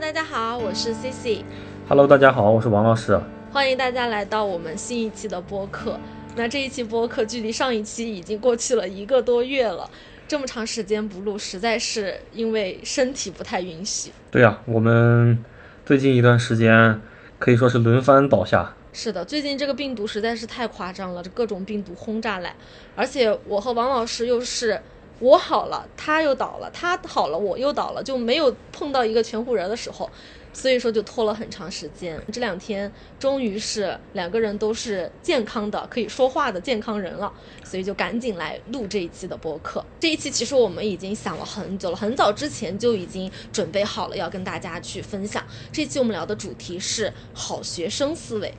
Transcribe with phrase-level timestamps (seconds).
[0.00, 1.44] 大家好，我是 CC。
[1.86, 3.20] Hello，大家好，我是王老师。
[3.52, 6.00] 欢迎大家来到我们新一期的播客。
[6.34, 9.88] 那这一期播客距离上一期已经过去了一个多月了，
[10.26, 14.10] 这么长时间不录，实在是因为身体不太允许。
[14.30, 15.44] 对呀，我们
[15.84, 16.98] 最近一段时间
[17.38, 18.74] 可以说是轮番倒下。
[18.94, 22.56] 是的，最近这个病毒实在是太夸张了，这各种病毒轰炸来，
[22.96, 24.80] 而且我和王老师又是。
[25.20, 30.08] 我好了，他又倒了，他好了，我又倒了，就没有碰到一个全乎人的时候，
[30.50, 32.18] 所以说就拖了很长时间。
[32.32, 37.30] 这两天终于是两个人都是健康的，可以说话的健康人了，
[37.62, 39.84] 所以就赶紧来录这一期的播客。
[40.00, 45.44] 这一期其实我们已经想了很久了，很早之前就已经准备好了要跟大家去分享。
[45.70, 48.54] 这期我们聊的主题是好学生思维。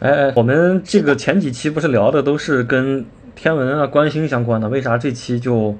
[0.00, 3.04] 哎哎，我们这个前几期不是聊的都是跟
[3.36, 5.76] 天文啊、观星相关的，为啥这期就？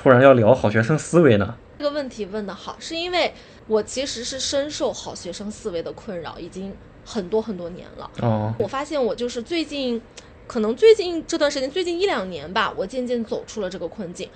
[0.00, 1.56] 突然要聊好学生思维呢？
[1.76, 3.34] 这个问题问得好，是因为
[3.66, 6.72] 我其实是深受好学生思维的困扰，已经
[7.04, 8.08] 很多很多年了。
[8.20, 10.00] 哦，我发现我就是最近，
[10.46, 14.30] 可能最近这段时间，最近一两年吧，我渐渐走出了这个困境。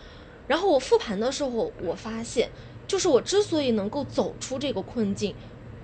[0.48, 2.48] 然后我复盘的时候，我发现，
[2.88, 5.32] 就是我之所以能够走出这个困境，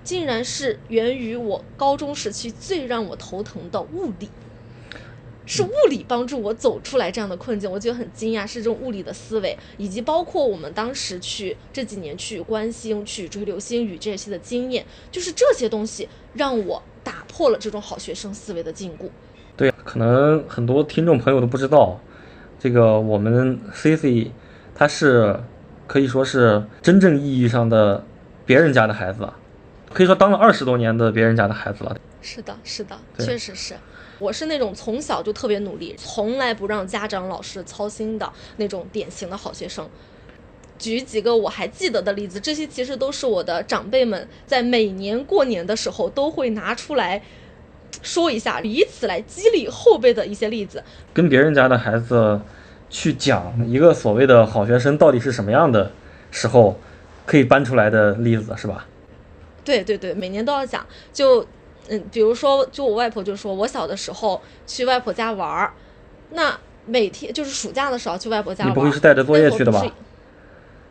[0.03, 4.29] 竟然是源于我高中时期最让我头疼的物理。
[5.49, 8.45] 是物理帮助我走出来这样的困境，我觉得很惊讶。
[8.45, 19.09] 是这种物理的思维，以及包括我们当时去这几年去观星、去追流星雨这些的经验，就是这些东西让我打破了这种好学生思维的禁锢。
[19.57, 21.99] 对，可能很多听众朋友都不知道，
[22.59, 24.31] 这个我们 C C
[24.75, 25.39] 他是
[25.87, 28.05] 可以说是真正意义上的
[28.45, 29.27] 别人家的孩子，
[29.91, 31.97] 可以说当了二十多年的别人家的孩子了。
[32.21, 33.73] 是的，是的，确实是。
[34.19, 39.89] 我是那种从小就特别努力，从来不让家长老师操心的那种典型的好学生。
[40.77, 47.21] 举几个我还记得的例子，这些其实都是我的长辈们在每年过年的时候都会拿出来
[48.01, 50.83] 说一下，以此来激励后辈的一些例子。
[51.13, 52.39] 跟别人家的孩子
[52.89, 55.91] 去讲一个所谓的好学生到底是什么样的
[56.31, 56.79] 时候，
[57.25, 58.85] 可以搬出来的例子是吧？
[59.65, 61.45] 对对对，每年都要讲就。
[61.89, 65.73] 嗯，比如说，就我外婆就说，我小的时候去外婆家玩儿，
[66.31, 68.71] 那每天就是暑假的时候去外婆家玩。
[68.71, 69.83] 你不会是带着作业去的吧？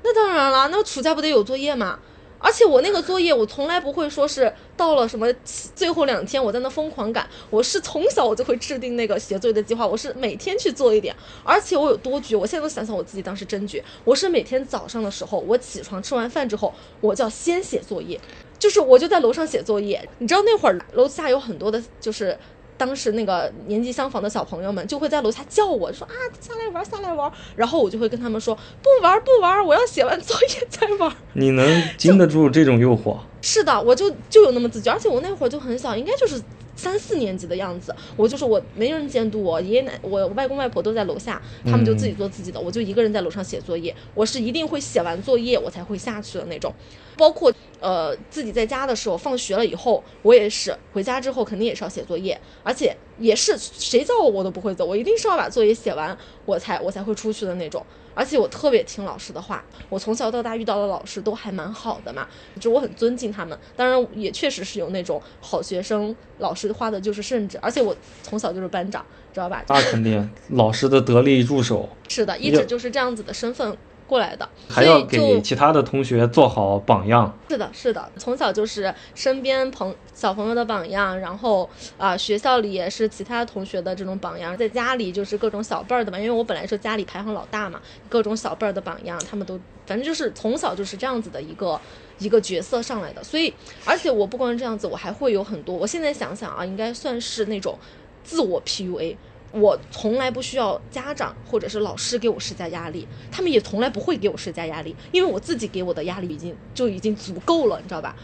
[0.02, 1.98] 那当然了，那暑假不得有作业吗？
[2.40, 5.26] 而且我那个作业，我从来不会说是到了什么
[5.74, 11.12] 最后两天我在那疯狂赶，我是从小我就会制定那个写作业的计划，我是每天去做一点。
[11.42, 18.20] 而且我有多绝，我现在都想想我自己当时真绝，我是每天早上的时候，我起床吃完饭之后，我就要先写作业。
[18.58, 22.36] 就是我就在楼上写作业，你知道那会儿楼下有很多的，就是
[22.76, 31.12] 当时那个年纪相仿的小朋友们就会在楼下叫我说啊下来玩下来玩，然后我就会跟他们说不玩不玩，我要写完作业再玩。
[31.34, 33.18] 你能经得住这种诱惑？
[33.42, 36.40] 是的，我就就有那么自觉，而且我那会儿就很小，应该就是。
[36.78, 43.92] 三四年级的样子，我就是我没人监督我，爷爷奶我外公外婆都在楼下，他们就自己做自己的，我就一个人在楼上写作业。
[44.14, 46.72] 我是一定会写完作业我才会下去的那种。
[47.16, 57.84] 包括呃自己在家的时候，放学了以后，我也是回家之后肯定也是要写作业，而且也是谁叫我我都不会走，我一定是要把作业写完我才我才会出去的那种。
[58.18, 62.26] 而且我特别听老师的话，我从小到大遇到的老师都还蛮好的嘛，
[62.58, 63.56] 就我很尊敬他们。
[63.76, 67.56] 当然也确实是有那种好学生，老师花的就是圣旨。
[67.62, 69.64] 而且我从小就是班长，知道吧？
[69.68, 71.88] 那肯定，老师的得力助手。
[72.08, 73.78] 是的，一直就是这样子的身份。
[74.08, 77.30] 过来的，还要给其他的同学做好榜样。
[77.50, 91.78] 是的，是的，从小就是身边朋小朋友的榜样，然后啊，学校里也是其他同学的这种榜样，在家里就是各种小辈儿的嘛，因为我本来是家里排行老大嘛，各种小辈儿的榜样，他们都反正就是从小就是这样子的一个
[92.18, 93.22] 一个角色上来的。
[93.22, 93.52] 所以，
[93.84, 95.76] 而且我不光是这样子，我还会有很多。
[95.76, 97.78] 我现在想想啊，应该算是那种
[98.24, 99.16] 自我 PUA。
[99.50, 108.14] 我从来不需要家长或者是老师给我施加压力，他们也从来不会给我施加压力，因为我自己给我的压力已经就已经足够了，你知道吧？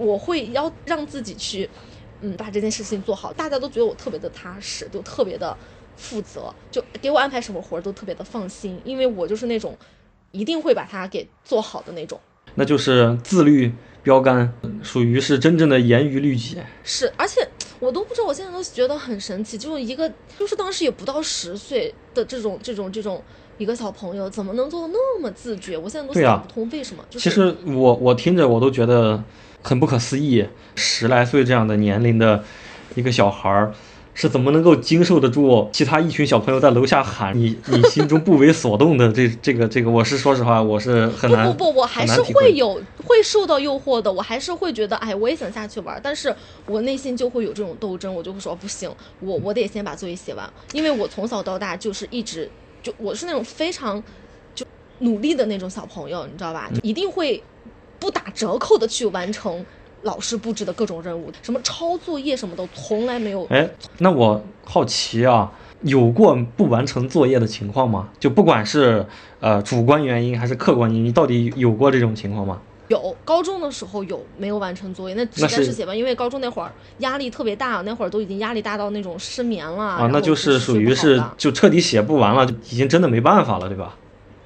[0.00, 1.68] 我会要让自己去，
[2.20, 3.32] 嗯，把这件事情做好。
[3.32, 5.56] 大家都觉得我特别的踏实，就特别的
[5.96, 9.76] 负责，就给我安排什么活儿都特别的放心，因为我就是那种
[10.32, 12.18] 一定会把它给做好的那种。
[12.54, 14.52] 那就是自律标杆，
[14.82, 16.56] 属于是真正的严于律己。
[16.82, 17.48] 是，而且。
[17.82, 20.08] 我都不知道，我现在都觉得很神奇，就一个
[20.38, 23.20] 就是当时也不到十岁的这种这种这种
[23.58, 25.76] 一个小朋友，怎么能做的那么自觉？
[25.76, 27.04] 我现在都想不通为什么。
[27.10, 29.20] 其实我我听着我都觉得
[29.64, 30.46] 很不可思议，
[30.76, 32.44] 十来岁这样的年龄的
[32.94, 33.74] 一个小孩儿。
[34.14, 41.46] 是怎么能够经受得住其他一群小朋友在楼下喊你，你心中不为所动的这这个这个，我是说实话，我是很难。
[41.46, 46.34] 不不不，我还是会有会会受到诱惑的，我还是会觉得，哎，我也想下去玩，但是
[46.66, 52.50] 我内心就会有这种斗争，我就会说不行，我我得先把作业写完，因为我从小到大就是一直
[52.82, 54.02] 就我是那种非常
[54.54, 54.66] 就
[54.98, 56.70] 努力的那种小朋友，你知道吧？
[56.82, 57.42] 一定会
[57.98, 59.64] 不打折扣的去完成
[60.02, 63.46] 老师布置的各种任务，什么抄作业什么的，从来没有。
[63.46, 63.68] 哎，
[63.98, 65.50] 那我好奇啊，
[65.82, 68.08] 有过不完成作业的情况吗？
[68.18, 69.06] 就不管是
[69.40, 72.60] 呃主观原因还是客观原因，到底有过这种情况吗？
[72.88, 83.96] 有高中的时候有没有完成作业，那实在是是写完，因为高中那会儿压力特别大，那会儿都已经压力大到那种失眠了啊，那就是属于是就彻底写不完了，就已经真的没办法了，对吧？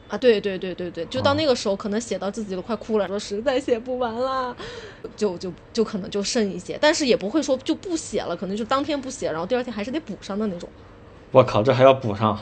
[0.09, 4.57] 啊，对对对对对，就啊到那个时候可能写到自己都快哭了，说实在写不完啦，
[5.17, 10.69] 就就就可能就剩一些，但是也不会说就不写了，可能就当天不写，然后第二天还是得补上的那种。
[11.33, 12.39] 我靠，这还要补上？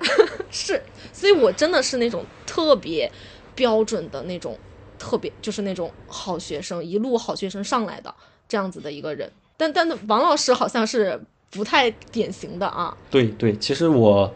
[0.50, 0.82] 是，
[1.12, 3.10] 所以我真的是那种特别
[3.54, 4.58] 标准的那种，
[4.98, 8.14] 特别就是那种好学生，一路好学生上来的
[8.46, 9.30] 这样子的一个人。
[9.56, 11.18] 但但王老师好像是
[11.50, 12.94] 不太典型的啊。
[13.10, 14.32] 对对，其实我，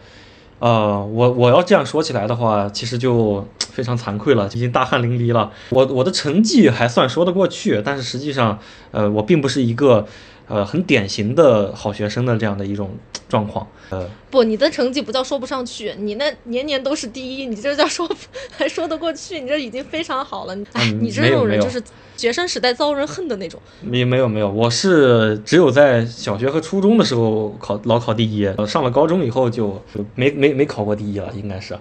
[0.60, 5.50] 呃，我我要这样说起来的话，其实就 非常惭愧了，已经大汗淋漓了。
[5.70, 8.58] 我我的成绩还算说得过去，但是实际上，
[8.90, 10.06] 呃，我并不是一个
[10.50, 12.90] 呃很典型的好学生的这样的一种
[13.28, 13.66] 状况。
[13.88, 18.08] 呃，不，你的成绩不叫说不上去，你那年年都是第一，你这叫说
[18.52, 20.54] 还说得过去，你这已经非常好了。
[20.74, 21.82] 哎，嗯你这种人就是
[22.16, 23.60] 学生时代遭人恨的那种。
[23.80, 31.76] 没没有没有，我是只有在小学和初中的时候考老考第一，呃上了高中以后就就没没没考过第一了，应该是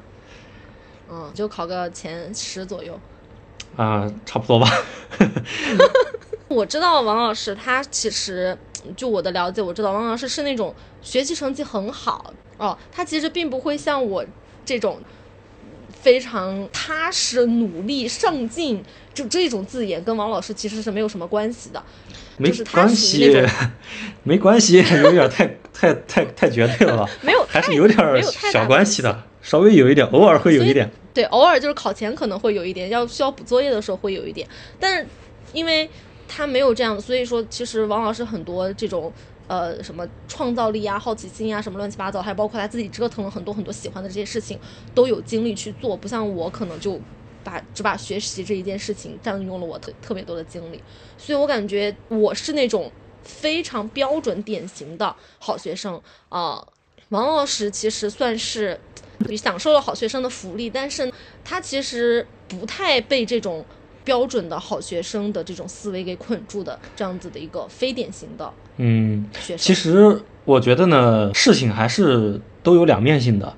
[1.11, 2.99] 嗯，就考个前十左右。
[3.75, 4.67] 啊、差不多吧。
[6.49, 8.57] 我知道王老师，他其实
[8.97, 14.25] 就我的了解，我知道王老师是那种学习成绩很好哦，他其实并不会像我
[14.65, 14.99] 这种
[16.01, 21.81] 非常踏实、努力、上进，就这种字眼跟王老师其实是没有什么关系的。
[22.37, 23.45] 没关系，
[24.23, 27.09] 没关系，有点太太太太绝对了吧？
[27.21, 30.89] 没有还是有点小关系的，稍微有一点，偶尔会有一点。
[31.13, 34.47] 对，偶尔就是考前可能会有一点，要需要补作业的时候会有一点，
[34.79, 35.05] 但是
[35.51, 35.89] 因为
[36.29, 39.11] 他没有这样，所以说其实王老师很多这种
[39.47, 44.57] 呃什么创造力啊、好奇心啊什么乱七八糟，还包括他自己折腾了很多很多喜欢的这些事情，
[44.93, 47.01] 都有精力去做，不像我可能就
[47.43, 50.81] 把只把学习这一件事情占用了我特特别多的精力，
[51.17, 52.91] 所以我感觉我是那种
[53.23, 55.99] 非常标准典型的好学生
[56.29, 56.63] 啊、
[57.09, 58.79] 王老师其实算是
[59.35, 61.11] 享受了好学生的福利，但是
[61.43, 63.65] 他其实不太被这种
[64.03, 69.57] 标准的好学生的这种思维给捆住的这样子的一个非典型的嗯，学生。
[69.57, 73.53] 其实我觉得呢，事情还是都有两面性的。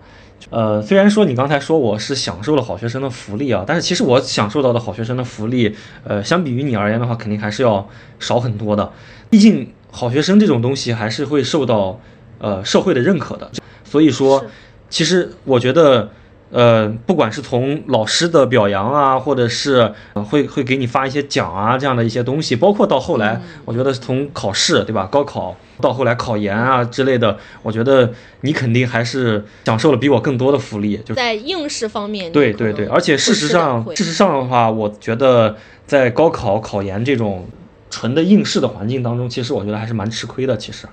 [0.50, 7.88] 呃，虽然说你刚才说我是享受了好学生的福利啊，但是其实我享受到的好学生的福利，呃，相比于你而言的话，肯定还是要
[8.20, 8.92] 少很多的。
[9.30, 12.00] 毕竟好学生这种东西还是会受到
[12.40, 13.52] 呃社会的认可的，
[13.84, 14.44] 所以说，
[14.90, 16.10] 其实我觉得。
[16.52, 35.56] 呃，不管是从老师的表扬啊，或者是、呃会会给你发一些奖啊，这样的一些东西，包括到后来，我觉得从考试对吧，高考到后来考研啊之类的，我觉得你肯定还是享受了比我更多的福利，就在应试方面，对对对，而且事实上，事实上的话，我觉得
[35.88, 37.48] 在高考、考研这种
[37.90, 40.56] 纯的应试的环境当中，其实我觉得还是蛮吃亏的。
[40.56, 40.86] 其实，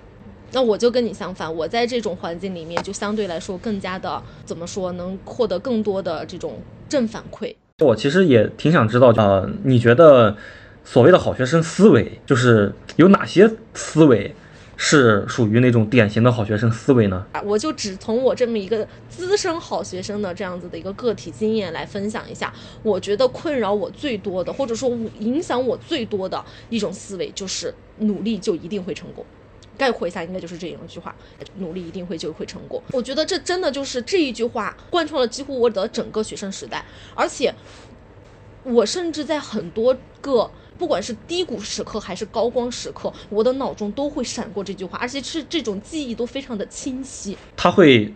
[0.52, 7.54] 那我就跟你相反，我在这种环境里面就相对来说更加的怎么说，能获得更多的这种正反馈。
[7.84, 10.36] 我其实也挺想知道，呃，你觉得
[10.84, 14.34] 所谓的好学生思维，就是有哪些思维
[14.76, 17.26] 是属于那种典型的好学生思维呢？
[17.32, 22.52] 啊，我就只从我这么一个资深好学生的这样子的一个个体经验来分享一下，
[22.82, 29.24] 我觉得困扰我最多的，或者说我影响我最多的一种思维，就是努力就一定会成功。
[29.78, 31.14] 概括一下，应该就是这样一句话：
[31.58, 32.82] 努力一定会就会成功。
[32.92, 37.54] 我觉得这真的就是这一句话贯穿了几乎我的整个学生时代，而且
[38.64, 47.38] 我甚至在很多个不管是低谷时刻还是高光时刻，我的脑中都会闪过这句话，而且是这种记忆都非常的清晰。
[47.56, 48.12] 他会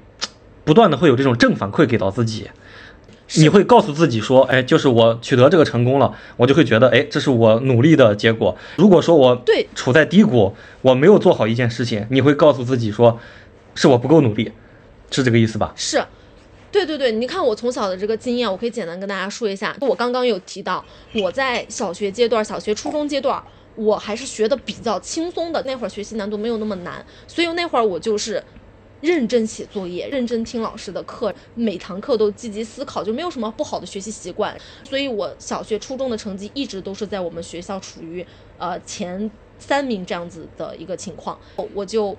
[0.65, 2.51] 不断的会有这种正反馈给到自己。
[3.33, 8.55] 是你会告诉自己说，哎，就是我取得这个成功了，我就会觉得，哎，这是我努力的结果。
[8.77, 13.19] 如果说我对处在低谷，我没有做好一件事情，你会告诉自己说，
[13.75, 14.53] 是我不够努力，
[15.11, 15.73] 是这个意思吧？
[15.75, 16.05] 是，
[16.71, 19.75] 对对对，你看我从小的这个经验，我可以简单跟大家说一下。
[19.81, 20.85] 我刚刚有提到，
[21.15, 23.43] 我在小学阶段、小学、初中阶段，
[23.77, 28.45] 我还是学的比较轻松的，那会儿学习难度没有那么难，所以那会儿我就是
[29.03, 34.59] 认真写作业，认真听老师的课，每堂课都积极思考，就没有什么不好的学习习惯。
[34.83, 41.39] 所以我小学、初中的成绩一直都是在我们学校处于呃前三名这样子的一个情况，
[41.75, 42.17] 我就。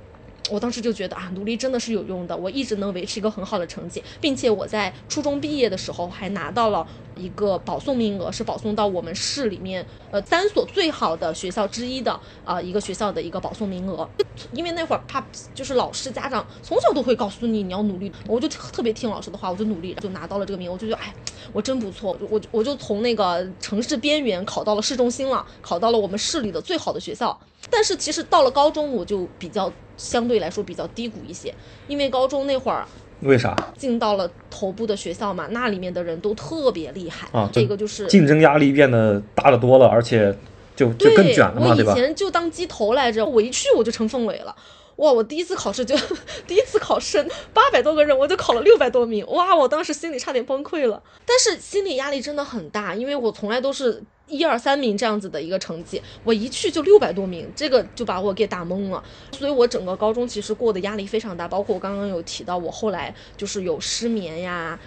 [0.50, 2.36] 我当时就觉得啊，努力真的是有用的。
[2.36, 6.86] 我一直能维持一个很好的成绩，并且我在初中毕业的时候还拿到了
[7.16, 14.08] 一个保送名额，是保送到我们市里面呃三所最好的学校之一的啊一个学校的一个保送名额。
[14.52, 20.74] 因为那会儿怕就是老师家长从小都会告诉你你要努力，我就特别听老师的话，我就努力，就拿到了这个名额。
[20.74, 21.14] 我就觉得哎，
[21.54, 27.40] 我真不错，我我就从那个城市边缘考到了市中心了，考到了我们市里的最好的学校。
[27.74, 29.74] 但是其实到了高中，我就比较。
[29.96, 31.54] 相对来说比较低谷一些，
[31.88, 32.84] 因为高中那会儿，
[33.22, 35.46] 为啥进到了头部的学校嘛？
[35.52, 40.36] 那里面的人都特别厉害啊，这个就是竞争压力变得大得多了，而且
[40.76, 41.94] 就就更卷了嘛，对吧？
[41.94, 44.54] 我以前就当鸡头来着，我一去我就成凤尾了。
[44.96, 45.12] 哇！
[45.12, 45.96] 我第一次考试就
[46.48, 49.26] 第一次考试，八百多个人，我就考了六百多名。
[49.28, 49.56] 哇！
[49.56, 54.02] 我当时心里差点崩溃了，但是心理压力真的很大，因为我从来都是
[54.34, 59.04] 一二三名这样子的一个成绩，我一去就六百多名，这个就把我给打懵了。
[59.32, 64.80] 所以我整个高中其实过的压力非常大，包括我刚刚有提到，我后来就是有失眠呀、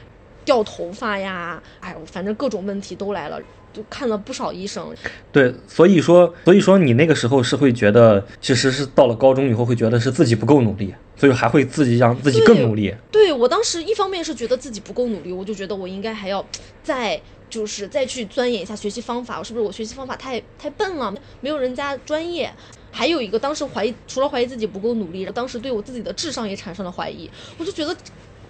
[0.45, 3.41] 掉头发呀，哎，反正各种问题都来了。
[3.77, 4.95] 就看了不少医生，
[5.31, 12.95] 对，所以说，所以说你那个时候是会觉得，其实是到了高中以后会觉得是自己不够努力，所以还会自己让自己更努力。
[13.13, 16.43] 对我当时一方面是觉得自己不够努力，我就觉得我应该还要
[16.83, 22.51] 再就是再去钻研一下学习方法，我是不是我学习方法太太笨了，没有人家专业？
[22.91, 27.95] 还有一个当时怀疑，除了怀疑自己不够努力，当时对我自己的智商也产生了怀疑，我就觉得。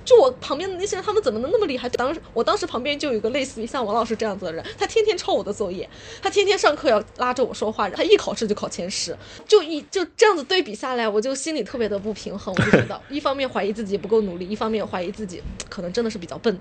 [0.06, 1.88] 就我旁边的那些人，他们怎么能那么厉害？
[1.90, 5.86] 当时我当时旁边就有一个类似于像王老师这样子的人，他天天抄我的作业，
[6.22, 9.14] 他天天上课要拉着我说话，他一考试就考前十，
[9.48, 12.54] 就一就这样子对比下来，我就心里特别的不平衡。
[12.54, 16.56] 我就觉得 一方面怀疑自己不够努力，一方面怀疑自己可能真的是比较笨。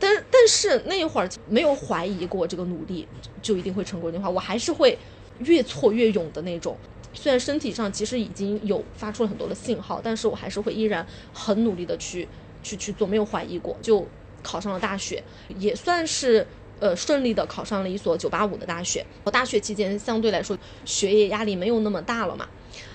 [0.00, 3.06] 但但是那一会儿没有怀疑过这个努力
[3.40, 4.98] 就一定会成功的话，我还是会
[5.38, 6.76] 越挫越勇的那种。
[7.12, 12.26] 虽然身体上其实已经有发出了很多的信号，但是我还是会依然很努力的去。
[12.62, 14.06] 去去做没有怀疑过，就
[14.42, 15.22] 考上了大学，
[15.58, 16.46] 也算是
[16.78, 19.04] 呃顺利的考上了一所九八五的大学。
[19.24, 22.48] 我大学期间相对来说学业压力没有那么大了嘛。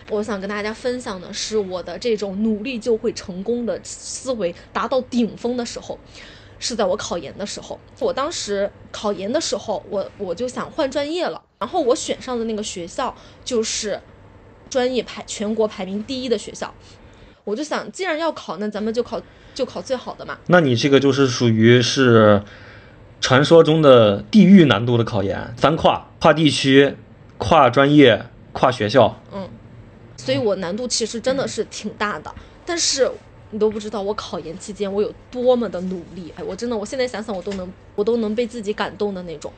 [0.09, 5.97] 我想跟大家分享的是我的这种努力就会成功的思维达到顶峰的时候，
[6.59, 7.79] 是在我考研的时候。
[7.99, 13.99] 我当时考研的时候，我我就想换专业了，然后我选上的那个学校就是
[14.69, 16.73] 专业排全国排名第一的学校。
[17.45, 19.21] 我就想，既然要考，那咱们就考。
[19.55, 20.37] 就考最好的嘛？
[20.47, 22.43] 那你这个就是属于是
[23.21, 26.93] 传说中的地域难度的考研，三跨：跨地区、
[27.37, 29.17] 跨专业、跨学校。
[29.31, 29.47] 嗯，
[30.17, 32.29] 所以我难度其实真的是挺大的。
[32.65, 33.09] 但是
[33.51, 36.33] 你都不知道，我考研期间我有多么的努力。
[36.35, 39.49] 哎，我真的，我现在想想，我都能，我都能被自己感动的那种。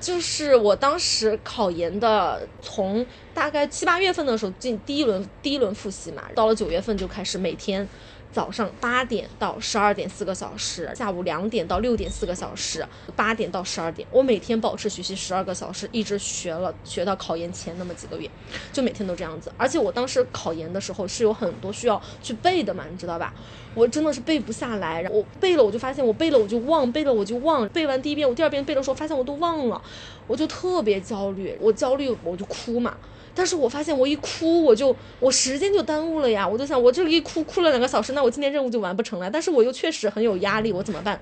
[0.00, 7.86] 就是我当时考研的，从大概七八月份的时候进第一轮第一轮复习嘛，到了九月份就开始每天。
[8.32, 12.84] 早上八点到十二点四个小时，下午两点到六点四个小时，
[13.14, 18.28] 八点到十二点，我每天保持学习十二个小时，一直学了学到考研前那么几个月，
[18.72, 19.52] 就每天都这样子。
[19.58, 23.34] 而且我当时考研的时候是有很多需要去背的嘛，你知道吧？
[23.74, 29.82] 我真的是背不下来，然后我背了我就发现我背了我就忘，背了我就忘，背完第一遍我第二遍背的时候发现我都忘了，
[30.26, 32.96] 我就特别焦虑，我焦虑我就哭嘛。
[33.34, 39.30] 但是我发现我一哭我就我时间就耽误了呀，我就想我这里一哭哭了两个小时，那我今天任务就完不成了。
[39.30, 41.18] 但是我又确实很有压力，我怎么办？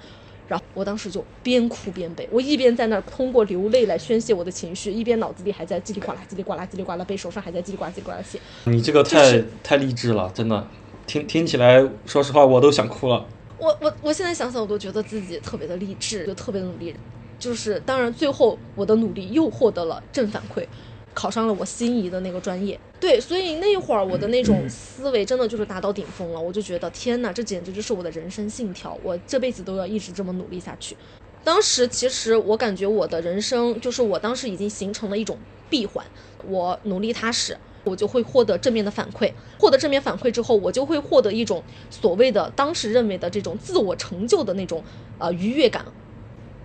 [0.49, 8.41] 然后我当时就边哭边背，我一边在那儿通过流泪来宣泄我的情绪，一边脑子里还在叽里呱啦叽里呱啦叽里呱啦背，手上还在叽里呱啦叽里呱啦写。
[8.65, 10.67] 你这个太太励志了，真的，
[11.07, 13.25] 听听起来，说实话我都想哭了。
[13.59, 16.93] 我我我现在想想我都觉得自己特别的励志，就特别努力，
[17.39, 20.67] 就是当然最后我的努力又获得了正反馈。
[21.13, 30.97] 考上了我心仪的那个专业，对，所以那会儿我的那种思维真的就是达到顶峰了，我就觉得天哪，这简直就是我的人生信条，我这辈子都要一直这么努力下去。
[31.43, 35.37] 当时其实我感觉我的人生就是我当时已经形成了一种
[35.69, 36.07] 闭环，
[36.47, 44.85] 我努力踏实，我就会获得正面的反馈，获得正面反馈之后，我就会获得一种所谓的当时认为的这种自我成就的那种
[45.19, 45.85] 呃愉悦感，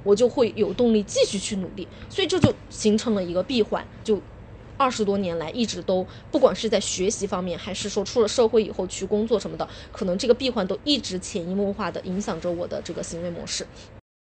[0.04, 4.22] 我就会有动力继续去努力，所以这就形成了一个闭环，就。
[4.77, 13.65] 二十多年来，一直都不管是在学习方面，还是说出了社会以后去工作什么的，可能这个闭环都一直潜移默化的影响着我的这个行为模式。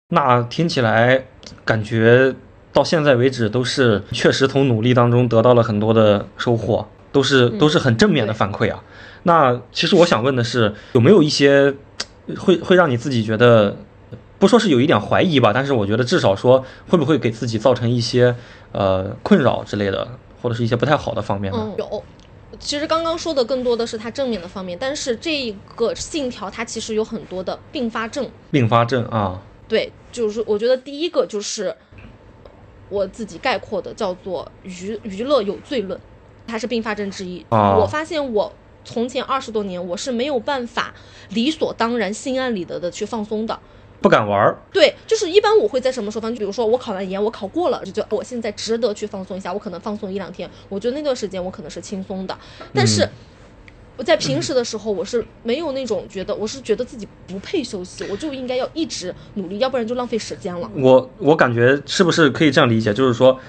[0.10, 1.25] 那听起来，
[1.66, 2.34] 感觉
[2.72, 6.88] 到现在为止都是确实从努力当中得到了很多的收获。
[7.10, 8.84] 都是都是很正面的反馈啊。
[9.24, 11.74] 那其实我想问的是，有没有一些
[12.38, 13.75] 会会让你自己觉得，
[14.38, 18.36] 不说是有一点怀疑吧，但是我觉得至少说会不会给自己造成一些
[18.72, 20.08] 呃困扰之类的，
[20.41, 21.60] 或者是一些不太好的方面呢？
[21.60, 22.03] 嗯，有。
[22.60, 28.27] 其实刚刚说的更多的是它正面的方面，但是这个信条它其实有很多的并发症。
[28.50, 31.75] 并发症啊，对，就是我觉得第一个就是
[32.89, 36.00] 我自己概括的叫做娱娱乐有罪论，
[36.48, 37.46] 它是并发症之一。
[37.50, 38.51] 哦我发现我
[38.86, 40.94] 从前二十多年我是没有办法
[41.29, 43.60] 理所当然、心安理得的去放松的。
[44.01, 44.58] 不敢玩儿。
[44.72, 46.32] 对，就是一般我会在什么时候放？
[46.32, 50.50] 就比如说我考完研，我考过了，就觉得我现在值得去放松一下，我可能放松一两天。
[50.70, 52.38] 我觉得那段时间我可能是轻松的，
[52.74, 53.10] 但是嗯
[53.98, 60.70] 我在平时的时候，我是没有那种觉得，我是觉得自己不配休息，我就应该要一直努力，要不然就浪费时间了。
[60.75, 63.39] 我我感觉是不是可以这样理解，就是说，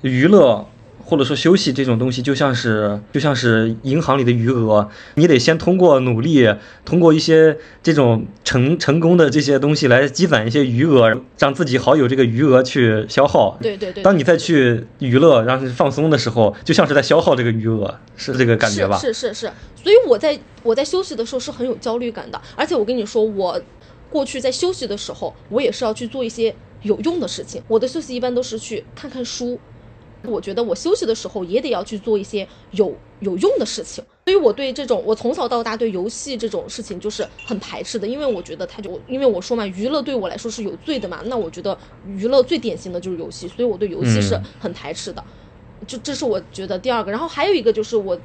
[0.00, 0.66] 娱乐
[1.06, 6.52] 或者说休息这种东西，就像是就像是银行里的余额，你得先通过努力，
[6.84, 13.56] 通过一些这种成成功的这些东西来积攒一些余额，让自己好有这个余额去消耗。
[13.62, 18.98] 对对对，当你再去娱乐，让你放松的时候，就像是在消耗这个余额，是这个感觉吧？
[18.98, 23.60] 是是是是，所以我在我在休息的时候是很有焦虑感的，而且我跟你说，我
[24.10, 27.62] 过去在休息的时候，我也是要去做一些有用的事情。
[27.68, 29.56] 我的休息一般都是去看看书。
[30.26, 44.42] 我觉得我休息的时候也得要去做一些有有用的事情，所以我对这种我从小到大对游戏这种事情就是很排斥的，因为我觉得它就因为我说嘛，娱乐对我来说是有罪的嘛，那我觉得娱乐最典型的就是游戏，所以我对游戏是嗯。
[44.58, 45.24] 很排斥的。
[45.86, 48.18] 就这是我觉得第二个，然后还有一个就是我，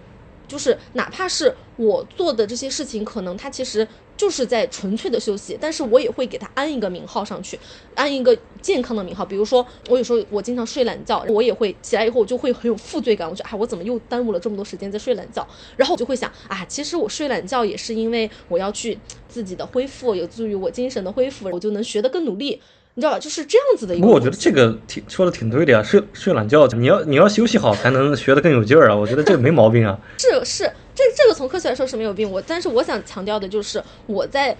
[0.47, 3.85] 就是哪怕是我做的这些事情，可能它其实
[4.21, 7.59] 就是在纯粹的休息，但是我也会给它安一个名号上去，
[7.95, 9.25] 安一个健康的名号。
[9.25, 15.47] 比如说，我有时候我经常睡懒觉，我也会起来以后我就会很有负罪感，我觉得哎，我怎么又耽误了这么多时间在睡懒觉？
[15.75, 18.95] 然后我就会想啊，其实我睡懒觉也是因为我要去
[19.27, 22.61] 自己的恢复，有助于我精神的恢复，我就能学得更努力。
[22.93, 23.17] 你知道吧？
[23.17, 24.15] 就是这样子的一个不过。
[24.17, 29.97] 我觉得这个挺说的挺对的呀，睡睡懒觉，你要你要休息好才能学得更有劲儿啊，我觉得这个没毛病啊。
[30.19, 32.29] 是是，这这个从科学来说是没有病。
[32.29, 34.55] 我但是我想强调的就是我在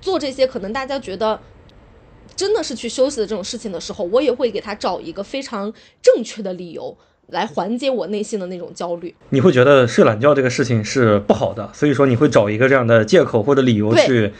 [0.00, 1.40] 做这些可能大家觉得
[2.34, 6.96] 真的是去休息的这种事情的时候，我也会给他找一个非常正确的理由
[7.28, 9.14] 来缓解我内心的那种焦虑。
[9.30, 14.32] 你会觉得睡懒觉这个事情是不好的，所以说你会找一个这样的借口或者理由去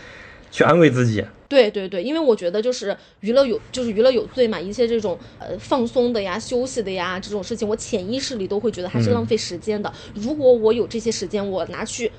[0.56, 1.22] 去安慰自己。
[1.50, 9.92] 对对对，因为我觉得就是娱乐有就是娱乐有罪嘛，一切这种呃放松的呀、休息的呀这种事情，我潜意识里都会觉得还是浪费时间的。
[10.14, 12.10] 如果我有这些时间，我拿去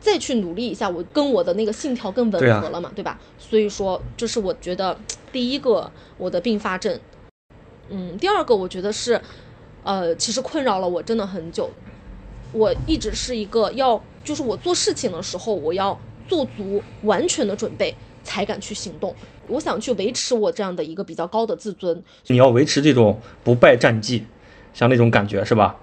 [0.00, 3.20] 再去努力一下，我跟我的那个信条更吻合了嘛，对吧？
[3.38, 4.98] 所以说，这是我觉得
[5.30, 6.98] 第一个我的并发症。
[7.90, 9.20] 嗯，第二个我觉得是，
[9.84, 11.68] 呃，其实困扰了我真的很久。
[12.52, 19.14] 我一直是一个要，就是我做事情的时候，我要做足完全的准备才敢去行动。
[19.48, 22.02] 我想去维持我这样的一个比较高的自尊。
[22.28, 24.24] 你要维持这种不败战绩，
[24.72, 25.76] 像那种感觉是吧？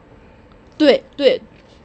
[0.77, 1.41] 对对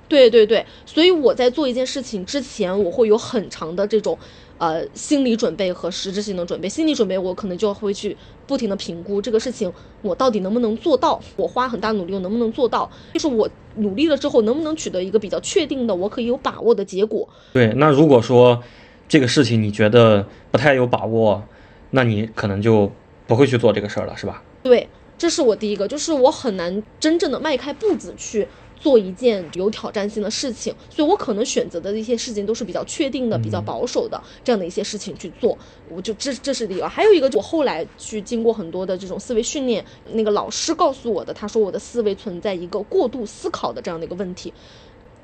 [0.06, 4.16] 对对对，所以我在做一件事情之前，我会有很长的这种
[4.58, 6.68] 呃心理准备和实质性的准备。
[6.68, 17.28] 心理准备我可能就会去不停的评估这个事情我到底能不能做到，我花很大努力我能不能做到，就是我努力了之后能不能取得一个比较确定的我可以有把握的结果。
[17.52, 18.62] 对，那如果说
[19.08, 21.42] 这个事情你觉得不太有把握，
[21.90, 22.90] 那你可能就
[23.26, 24.42] 不会去做这个事儿了，是吧？
[24.62, 28.48] 对，这是我第一个，就是我很难真正的迈开步子去
[28.84, 35.56] 做一件有挑战性的事情，所以我可能选择的一些事情都是比较确定的、比较保守的这样的一些事情去做。
[35.88, 44.52] 我就这这是第一个，还有一个，我后来去经过很多的这种思维训练，那个老师告诉我的，他说我的思维存在一个过度思考的这样的一个问题，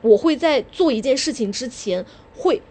[0.00, 2.02] 我会在做一件事情之前
[2.34, 2.62] 会。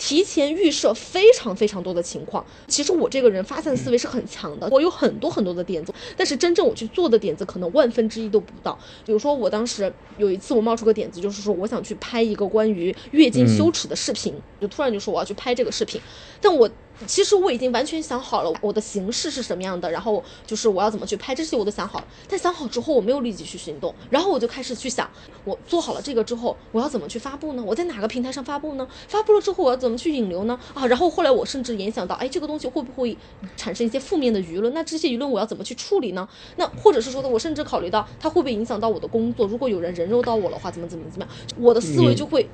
[0.00, 2.42] 提前预设非常非常多的情况。
[2.66, 8.76] 其实我这个人发散思维是很强的，我有很多很多的点子，但是真正我去做的点子可能万分之一都不到。
[9.04, 16.00] 比如说我当时有一次我冒出个点子，就是说我想去拍一个关于月经羞耻的视频，就突然就说我要去拍这个视频，
[16.40, 16.68] 但我。
[17.06, 22.04] 其实我已经完全想好了我的形式是什么样的，然后就是我要怎么去拍，这些我都想好了。
[22.28, 25.08] 但想好之后，我没有立即去行动，然后我就开始去想，
[25.44, 27.62] 我做好了这个之后，我要怎么去发布呢？
[27.66, 28.86] 我在哪个平台上发布呢？
[29.08, 30.58] 发布了之后，我要怎么去引流呢？
[30.74, 33.16] 啊，然后后来我甚至联想到，哎，这个东西会不会
[33.56, 34.72] 产生一些负面的舆论？
[34.74, 36.28] 那这些舆论我要怎么去处理呢？
[36.56, 39.46] 那或者是说的，我甚至考虑到它会不会影响到我的工作？
[39.46, 41.34] 如果有人人肉到我的话，怎么怎么怎么样？
[41.58, 42.46] 我的思维就会。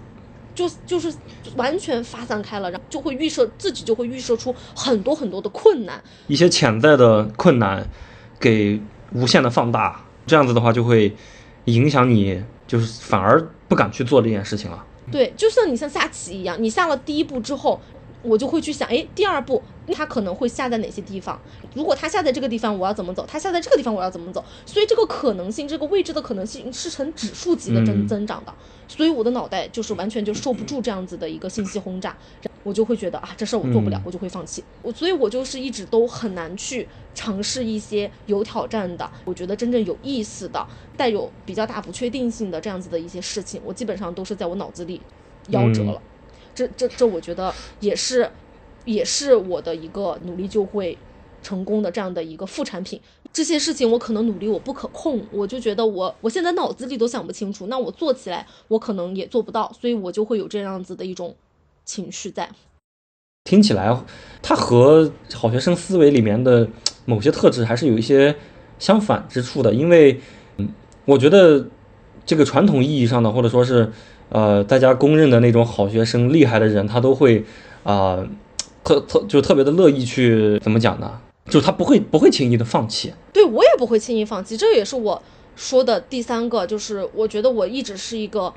[0.57, 1.14] 就就是
[1.55, 7.87] 完全发散开了，然后就会预设自己就会预设出很多很多的困难，一些潜在的困难
[8.40, 8.81] 给
[9.12, 11.14] 无限的放大，这样子的话就会
[11.66, 14.85] 影响你，就是反而不敢去做这件事情了。
[15.12, 17.81] 对，就像你像下棋一样，你下了第一步之后，
[18.27, 19.62] 我就会去想，哎，第二步
[19.93, 21.41] 他可能会下在哪些地方？
[21.75, 23.25] 如果他下在这个地方，我要怎么走？
[23.27, 24.45] 他下在这个地方，我要怎么走？
[24.65, 28.53] 所以这个可能性，这个未知的可能性是呈指数级的增嗯增长的。
[28.89, 32.17] 所以我的脑袋就是完全就受不住这样子的一个信息轰炸，
[32.65, 34.62] 我就会觉得啊，这事儿我做不了嗯，我就会放弃。
[34.83, 45.01] 我所以，我就是一直都很难去尝试一些有挑战的，我觉得真正有意思的、带有比较大不确定性的这样子的一些事情，我基本上都是在我脑子里
[45.51, 46.01] 夭折了。
[46.57, 48.29] 这这这，我觉得也是，
[48.87, 50.97] 也是我的一个努力就会
[51.42, 53.01] 成功的这样的一个副产品。
[53.33, 61.37] 这些事情我可能努力我不可控，我就觉得我我现在脑子里都想不清楚，那我做起来我可能也做不到，所以我就会有这样子的一种
[61.85, 62.49] 情绪在。
[63.45, 63.95] 听起来，
[64.42, 66.66] 它和好学生思维里面的
[67.05, 68.35] 某些特质还是有一些
[68.79, 69.73] 相反之处的。
[69.73, 70.19] 因为，
[70.57, 70.69] 嗯，
[71.05, 71.64] 我觉得
[72.25, 73.92] 这个传统意义上的，或者说是
[74.29, 77.45] 呃大家公认的那种好学生、厉害的人，他都会
[77.85, 78.27] 啊、
[78.85, 81.21] 特特就特别的乐意去怎么讲呢？
[81.49, 83.12] 就他不会不会轻易的放弃。
[83.33, 85.23] 对我也不会轻易放弃，这也是我
[85.55, 88.53] 说的第三个，就是我觉得我一直是一个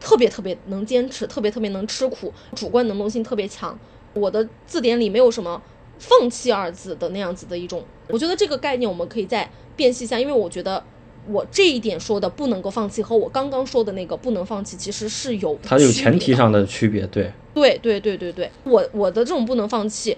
[0.00, 3.78] 特别特别能坚持、特别特别能吃苦、主观能动性特别强。
[4.14, 5.62] 我的字典里没有什么
[6.00, 10.82] “放弃”二字的那样子的一种，我觉得这个概念我们可以再辨析一下，因为我觉得
[11.28, 17.32] 我这一点说的不能够放弃和我刚刚说的那个不能放弃其实是有它有前提上的区别，对。
[17.52, 20.16] 对对对对对，我我的这种不能放弃，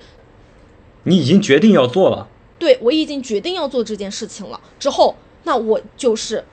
[1.05, 4.61] 你已经决定要做了，对我已经决定要做这件事情了。
[4.79, 6.45] 之后，那我就是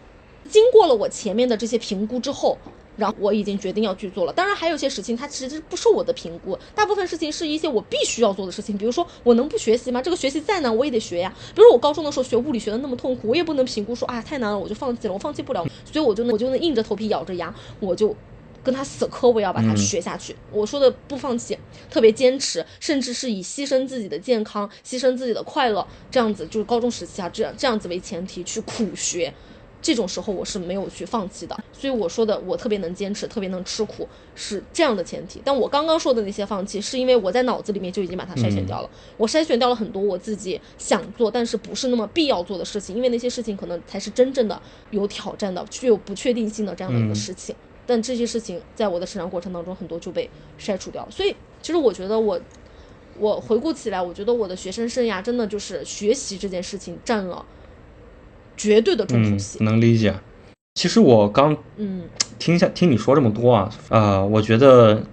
[0.49, 2.57] 经过了我前面的这些评估之后，
[2.99, 4.33] 然后我已经决定要去做了。
[4.33, 8.77] 当然，还有一些事情它其实不受我的评估，大部分事情是一些我必须要做的事情。
[8.77, 10.01] 比如说，我能不学习吗？
[10.01, 11.33] 这个学习再难我也得学呀。
[11.55, 18.15] 比如我高中的时候学物理学的那么痛苦，我也不能评估说啊太难了我就放弃了，我放弃不了，所以我就能我就能硬着头皮咬着牙，我就。
[18.61, 20.35] 跟他死磕，我要把它学下去。
[20.51, 21.57] 我说的不放弃，
[21.89, 29.33] 特别坚持，甚至是以牺牲自己的健康、牺牲自己的快乐，这样子就是高中时期啊，这样这样子为前提去苦学。
[29.81, 35.41] 这种时候我是没有去放弃的，所以我说的我特别能坚持，特别能吃苦，是这样的前提。
[35.43, 44.61] 但我刚刚说的那些放弃，是因为我在脑子里面就已经把它筛选掉了，我筛选掉了很多我自己想做但是不是那么必要做的事情，因为那些事情可能才是真正的
[44.91, 47.55] 有挑战的、具有不确定性的这样的一个嗯事情。
[47.85, 51.09] 但这些事情在我的成长过程当中，很多就被筛除掉了。
[51.09, 52.39] 所以，其实我觉得我，
[53.17, 57.43] 我回顾起来，我觉得我的学生生涯真的就是学习这件事情占了
[58.59, 59.63] 绝对的重头嗯戏，。
[59.63, 60.13] 能理解。
[60.75, 62.03] 其实我刚嗯
[62.37, 65.03] 听下听你说这么多啊，呃，我觉得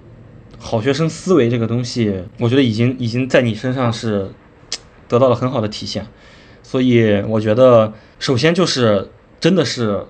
[0.58, 4.30] 好学生思维这个东西，我觉得已经已经在你身上是
[5.08, 6.06] 得到了很好的体现。
[6.62, 10.04] 所以我觉得，首先就是真的是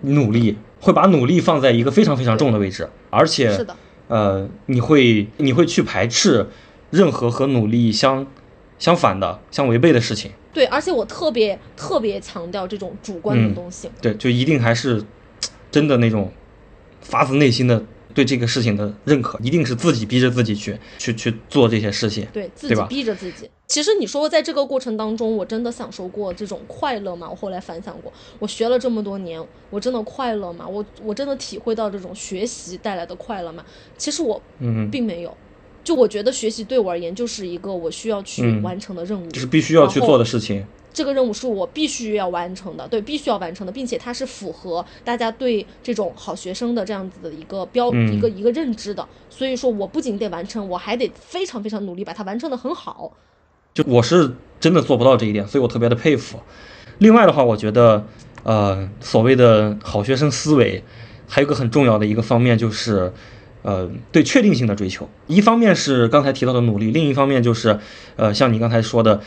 [0.00, 3.76] 努力，会把努力放在一个非常非常重的位置，而且是的，
[4.08, 6.48] 呃，你会你会去排斥
[6.90, 8.26] 任何和努力相
[8.80, 10.32] 相反的、相违背的事情。
[10.52, 13.88] 对，而且我特别特别强调这种主观嗯能动性。
[14.02, 15.00] 对，就一定还是
[15.70, 16.32] 真的那种
[17.00, 17.80] 发自内心的
[18.12, 22.26] 对这个事情的认可，一定是自己逼着自己去去去做这些事情。
[22.32, 23.48] 对自己逼着自己。
[23.68, 27.28] 其实你说在这个过程当中，我真的享受过这种快乐吗？
[27.30, 29.40] 我后来反想过，我学了这么多年，
[29.70, 30.66] 我真的快乐吗？
[30.66, 33.64] 我我真的体会到这种学习带来的快乐吗？
[33.96, 35.36] 其实我嗯，并没有。
[35.82, 40.64] 就我觉得学习对我而言就是一个我需要去嗯完成的任务，就是必须要去做的事情。
[40.92, 49.06] 这个任务是我必须要完成的，对，必须要完成的，并且它是符合大家对这种好学生的这样子的一个标、嗯一个一个认知的。
[49.28, 53.12] 所以说我不仅得完成，我还得非常非常努力把它完成的很好。
[53.72, 56.40] 就我是真的做不到这一点，所以我特别的佩服。
[56.98, 58.04] 另外的话，我觉得，
[58.42, 60.82] 呃，所谓的好学生思维，
[61.28, 63.12] 还有一个很重要的一个方面就是，
[63.62, 65.08] 呃，对确定性的追求。
[65.26, 67.78] 一方面是刚才提到的努力，另一方面就是，
[68.16, 69.20] 呃，像你刚才说的，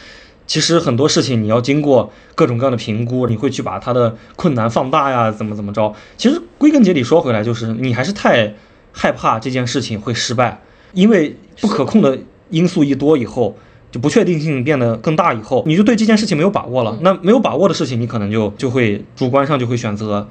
[0.48, 5.94] 其实很多事情你要经过各种各样的评估，你会去把它的困难放大呀，怎么怎么着。
[6.18, 8.56] 其实归根结底说回来，就是你还是太
[8.92, 10.62] 害怕这件事情会失败，
[10.94, 12.20] 因为不可控的
[12.50, 13.58] 因素一多以后。
[13.94, 16.98] 就不确定性变得更大以后，你就对这件事情没有把握了。
[17.02, 20.28] 那没有把握的事情，你可能就就会主观上就会选择，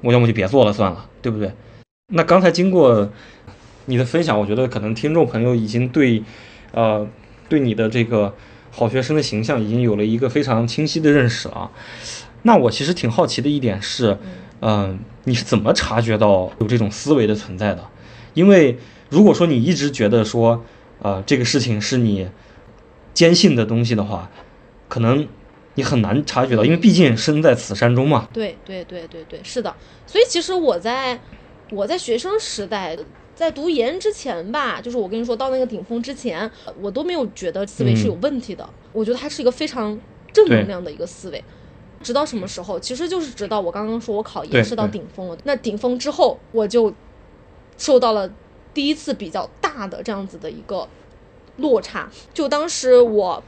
[0.00, 1.52] 我要么就别做了算了，对不对？
[2.10, 3.12] 那刚才经过
[3.84, 6.22] 你的分享，我觉得可能听众朋友已经对，
[6.72, 7.06] 呃，
[7.50, 8.34] 对你的这个
[8.70, 11.70] 好学生的形象已经有了一个非常清晰的认识了啊。
[12.44, 14.16] 那我其实挺好奇的一点是，
[14.62, 17.84] 嗯、你是怎么察觉到有这种思维的存在的？
[18.32, 18.78] 因为
[19.10, 20.64] 如果说你一直觉得说，
[21.02, 22.26] 呃，这个事情是你
[23.12, 24.30] 坚信的东西的话，
[24.88, 25.28] 可能
[25.74, 28.30] 你很难察觉到，因为毕竟身在此山中嘛。
[28.32, 29.74] 对对对对对，是的。
[30.06, 31.20] 所以其实我在
[31.70, 32.96] 我在学生时代，
[33.34, 36.50] 在读研之前吧，就是我跟你说到那个顶峰之前，
[36.80, 38.68] 我都没有觉得思维是有问题的。
[38.92, 39.98] 我觉得它是一个非常
[40.32, 41.44] 正能量的一个思维。
[42.02, 42.80] 直到什么时候？
[42.80, 45.36] 其实就是直到我刚刚说我考研是到顶峰了。
[45.44, 46.92] 那顶峰之后，我就
[47.76, 48.30] 受到了
[48.72, 50.88] 第一次比较大的这样子的一个
[51.56, 52.10] 落差。
[52.32, 53.42] 就当时我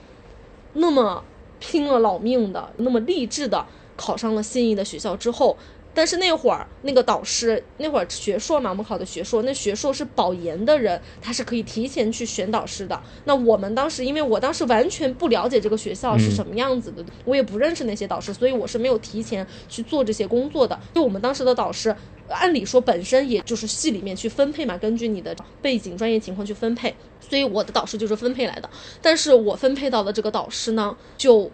[0.75, 1.25] 那么
[1.59, 3.65] 拼了老命的，那么励志的
[3.97, 5.57] 考上了心仪的学校之后。
[6.01, 12.99] 但是那会儿那个导师，那会儿学硕嘛，我们考的学硕，那学硕是保研的人，他是可以提前去选导师的。
[13.27, 20.81] 那我们当时，因为我当时完全不了解这个学校是什么样子的，我也不认识那些导师，所以我是没有提前去做这些工作的。
[20.95, 21.95] 就我们当时的导师，
[22.29, 28.71] 按理说本身也就是系里面去分配嘛，根据你的背景、专业情况去分配，所以我的导师就是分配来的。
[29.03, 31.51] 但是我分配到的这个导师呢，就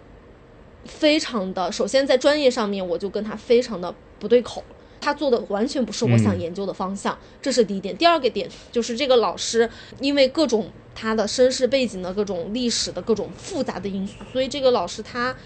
[0.87, 3.95] 非常的，首先在专业上面，我就跟他非常的。
[4.19, 4.65] 不对口，
[4.99, 7.95] 他做的完全不是我想研究的方向，这是第一点。
[7.95, 9.69] 第二个点就是这个老师，
[10.01, 15.37] 因为各种他的身世背景的各种历史的各种复杂的因素，所以这个老师他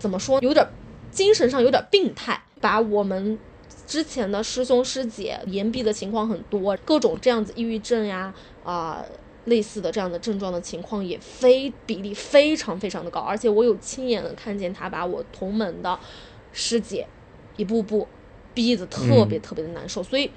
[0.00, 0.66] 怎么说，有点
[1.12, 3.38] 精神上有点病态，把我们
[3.86, 8.34] 之前的师兄师姐言毕的情况很多，各种这样子抑郁症呀
[8.64, 9.04] 啊
[9.44, 15.98] 类似的这样的症状的情况也非比例非常非常的高，而且我有亲眼的看见他把我同门的
[16.52, 17.06] 师姐。
[17.56, 18.04] 一步步
[18.52, 20.28] 逼得特别特别的难受，所以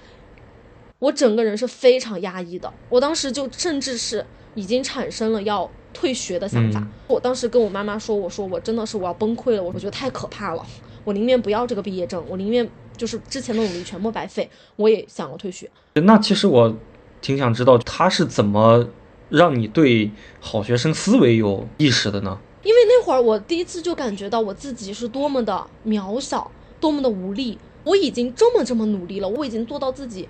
[1.00, 2.72] 我整个人是非常压抑的。
[2.90, 6.88] 我当时就甚至是已经产生了要退学的想法。
[7.08, 10.64] 我当时跟我妈妈说：“我说我真的是我要崩溃了，我觉得太可怕了，
[11.04, 15.68] 我宁愿不要这个毕业证，我宁愿就是之前的努力全部白费，我也想要退学。”
[16.06, 16.72] 那其实我
[17.20, 18.88] 挺想知道他是怎么
[19.30, 22.40] 让你对好学生思维有意识的呢？
[22.64, 26.52] 因为那会儿我第一次就感觉到我自己是多么的渺小。
[26.80, 27.58] 多么的无力！
[27.84, 30.30] 我已经这么这么努力了，我已经做到自己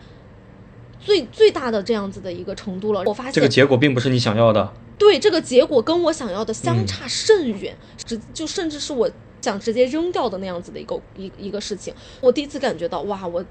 [0.97, 3.03] 最最大的这样子的一个程度了。
[3.05, 4.71] 我发现这个结果并不是你想要的。
[4.97, 11.93] 对，这个结果跟我想要的相差甚远，直就甚至是我想直接扔掉的那样子的一个一一个事情。
[12.21, 13.43] 我第一次感觉到，哇，我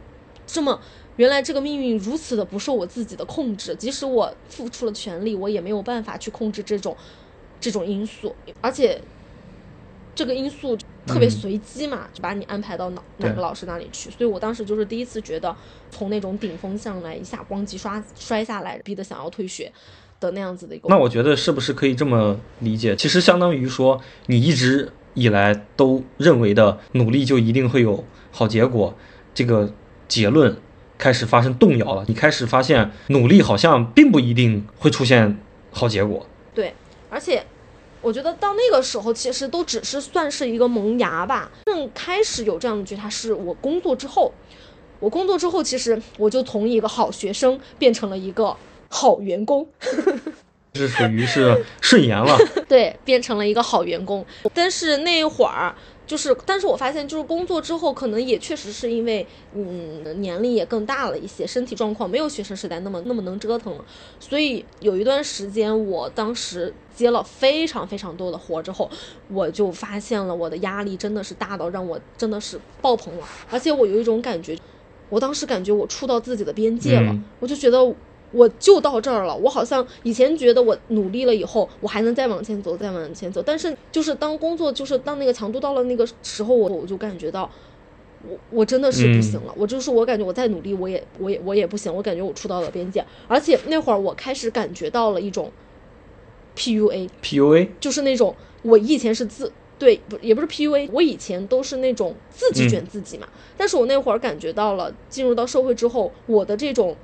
[0.46, 0.80] 这么
[1.16, 6.96] 原来这个命运如此的不受我自己的控制，即使我付出了全力，我也没有办法去控制这种
[7.60, 9.00] 这种因素，而且
[10.14, 10.76] 这个因素。
[11.06, 15.54] 特别随机嘛，就把你安排到哪哪个老师那里去，所以我当时就是第一次觉得
[15.88, 19.72] 从那种顶峰上来一下咣叽刷摔下来，逼得想要退学
[20.18, 20.88] 的那样子的一个。
[20.88, 22.96] 那我觉得是不是可以这么理解？
[22.96, 28.92] 其实相当于说你一直以来都认为的努力就一定会有好结果，
[29.32, 29.72] 这个
[30.08, 30.56] 结论
[30.98, 32.04] 开始发生动摇了。
[32.08, 35.38] 你开始发现努力好像并不一定会出现
[35.70, 36.26] 好结果。
[36.54, 36.74] 对，
[37.10, 37.44] 而且。
[38.02, 41.50] 我觉得到那个时候，其实都只是算是一个萌芽吧。
[41.64, 44.32] 正开始有这样的觉察，是我工作之后。
[45.00, 48.56] 我工作之后，其实我就从一个好学生变成了一个
[48.90, 49.66] 好员工，
[50.74, 52.38] 是属于是顺延了。
[52.68, 54.24] 对，变成了一个好员工。
[54.54, 55.74] 但是那一会儿。
[56.06, 63.84] 就是，但是我发现，就是工作之后，可能也确实是因为，嗯，年龄也更大了一些，身体状况没有学生时代那么那么能折腾了。
[64.20, 68.88] 所以有一段时间，我当时接了非常非常多的活之后，
[69.28, 73.26] 我就发现了我的压力真的是大到让我真的是爆棚了。
[73.50, 74.56] 而且我有一种感觉，
[75.08, 77.94] 我当时感觉我触到自己的边界了，我就觉得。
[78.36, 83.42] 我就到这儿了，我好像以前觉得我努力了以后，我还能再往前走，再往前走。
[83.42, 87.50] 但是就是当工作，就是当那个强度到了那个时候，我我就感觉到，
[88.28, 89.54] 我我真的是不行了。
[89.56, 91.90] 我就是我感觉我再努力，我也我也我也不行。
[91.94, 95.50] 我感觉我触到了边界，而且那会儿我开始感觉到了一种
[96.56, 103.26] PUA，PUA 就是那种我以前是自对不也不是 PUA，我以前都是那种自己卷自己嘛。
[103.56, 106.94] 但是我那会儿感觉到了，进入到社会之后，我的这种。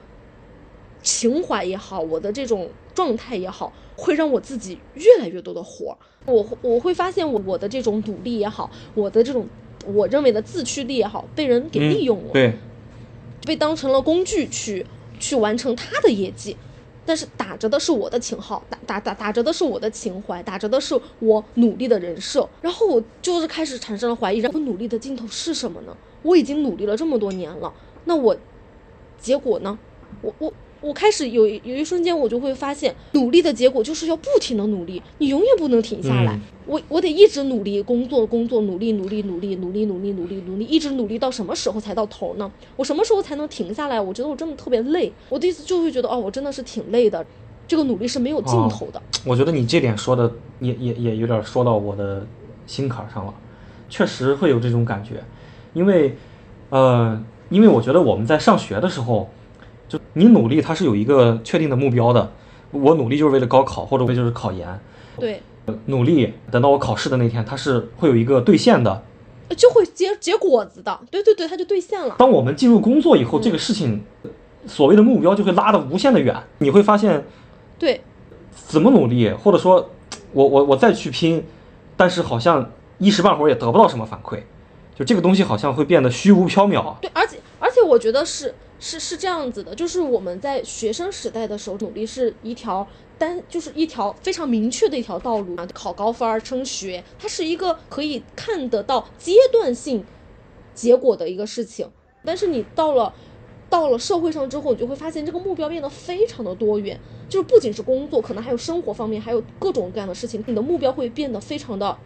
[1.03, 5.97] 情怀也好，我的这种状态也好，会让我自己越来越多的活。
[6.25, 9.47] 我我会发现，我我的这种努力也好，我的这种
[9.85, 12.55] 我认为的自驱力也好，被人给利用了，对，
[13.45, 14.87] 被当成了工具去
[15.19, 16.57] 去完成他的业绩。
[17.05, 22.49] 但是打着的是我的情号，打打打打着的是我的情怀，打着的是我努力的人设。
[22.61, 25.97] 然后我就是开始产生了怀疑，我努力的尽头是什么呢？
[26.23, 28.37] 我已经努力了这么多年了，那我
[29.19, 29.77] 结果呢？
[30.21, 30.53] 我我。
[30.83, 36.39] 我开始有有一瞬间，我就会发现，努力的结果就是要不停的努力，你永远不能停下来。
[36.67, 42.51] 我我得一直努力工作，工作努力努力努力努力努力努力努力，一直努力到什么时候才到头呢？
[42.77, 44.01] 我什么时候才能停下来？
[44.01, 45.13] 我觉得我真的特别累。
[45.29, 47.25] 我的意思就会觉得，哦，我真的是挺累的，
[47.69, 49.01] 这个努力是没有尽头的。
[49.25, 52.27] 我觉得你这点说的也也也有点说到我的
[52.67, 53.33] 心坎上了，
[53.89, 55.23] 确实会有这种感觉，
[55.75, 56.17] 因为，
[56.71, 57.25] 呃。
[57.51, 59.29] 因为我觉得我们在上学的时候，
[59.93, 62.33] 就你努力，它是有一个确定的目标的。
[62.71, 64.81] 我努力就是为了高考，或者为就是考研。
[65.21, 65.43] 对，
[65.87, 69.03] 努力等到我考试的那天，它是会有一个兑现的。
[69.55, 70.99] 就会结结果子的。
[71.11, 72.15] 对对对，它就兑现了。
[72.17, 74.03] 当我们进入工作以后，这个事情
[74.67, 76.35] 所谓的目标就会拉得无限的远。
[76.57, 77.27] 你会发现，
[77.79, 78.01] 对，
[78.55, 79.91] 怎么努力，或者说，
[80.33, 81.45] 我我我再去拼，
[81.99, 84.39] 但是好像一时半会儿也得不到什么反馈，
[84.95, 86.95] 就这个东西好像会变得虚无缥缈。
[87.03, 92.85] 对，而且而且我觉得是是是这样子的，就是我们在学生时代的时候努力是一条
[93.17, 100.05] 单，就是一条非常明确的一条道路啊，考高分儿升学，它是一个可以看得到阶段性
[100.75, 101.89] 结果的一个事情。
[102.25, 103.15] 但是你到了
[103.71, 111.97] 到了社会上之后，你就会发现这个目标变得非常的多元，就是不仅是工作，可能还有生活方面，还有各种各样的事情，你的目标会变得非常的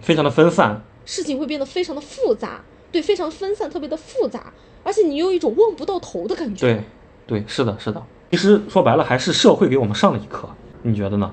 [0.00, 0.82] 非常的分散。
[1.04, 6.66] 事情会变得非常的复杂，对，非常分散，特别的复杂，而且你有一种望不到头的感觉。
[6.66, 6.84] 对，
[7.26, 8.00] 对，是的，是的。
[8.30, 10.48] 其实说白了，还是社会给我们上了一课，
[10.82, 11.32] 你觉得呢？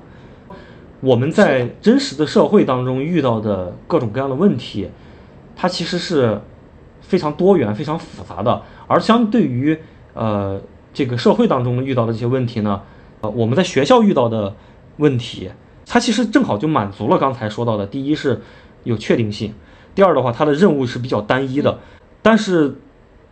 [1.01, 4.89] 我们在真实的社会当中遇到的各种各样的问题，
[5.55, 6.39] 它其实是
[7.01, 8.61] 非常多元、非常复杂的。
[8.87, 9.79] 而相对于
[10.13, 10.61] 呃
[10.93, 12.83] 这个社会当中遇到的这些问题呢，
[13.21, 14.55] 呃我们在学校遇到的
[14.97, 15.49] 问题，
[15.87, 18.39] 它其实正好就满足了刚才说到的，第一是
[18.83, 19.55] 有确定性，
[19.95, 21.79] 第二的话，它的任务是比较单一的。
[22.21, 22.75] 但是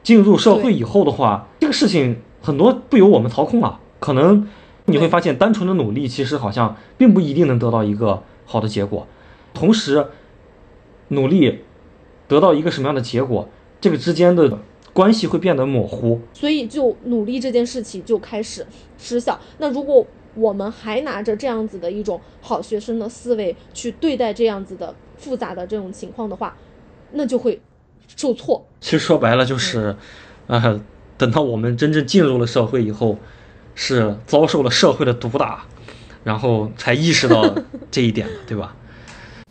[0.10, 3.80] 进入社会以后的话，这个事情很多不由我们操控了。
[4.00, 4.48] 可能
[4.86, 9.06] 你会发现，单纯的努力其实好像并不一定能得到一个好的结果。
[9.54, 10.08] 同时，
[11.10, 11.60] 努力
[12.28, 13.48] 得到一个什么样的结果，
[13.80, 14.58] 这个之间的
[14.94, 16.20] 关系会变得模糊。
[16.34, 18.66] 所以，就努力这件事情就开始
[18.98, 19.40] 失效。
[19.60, 26.58] 那如果我们还拿着这样子的一种好学生的思维去对待这样子的复杂的这种情况的话，
[27.12, 27.62] 那就会
[28.16, 28.68] 受挫。
[28.82, 29.96] 其实说白了就是，
[30.48, 30.82] 呃，
[31.18, 33.18] 等到我们真正进入了社会以后，
[33.76, 35.66] 是遭受了社会的毒打，
[36.24, 37.56] 然后才意识到
[37.92, 38.76] 这一点的，对吧？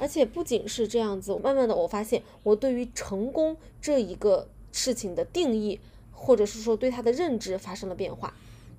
[0.01, 5.81] 而且不仅是这样子，慢慢的我发现我对于成功这一个事情的定义，
[6.13, 8.33] 或者是说对它的认知发生了变化。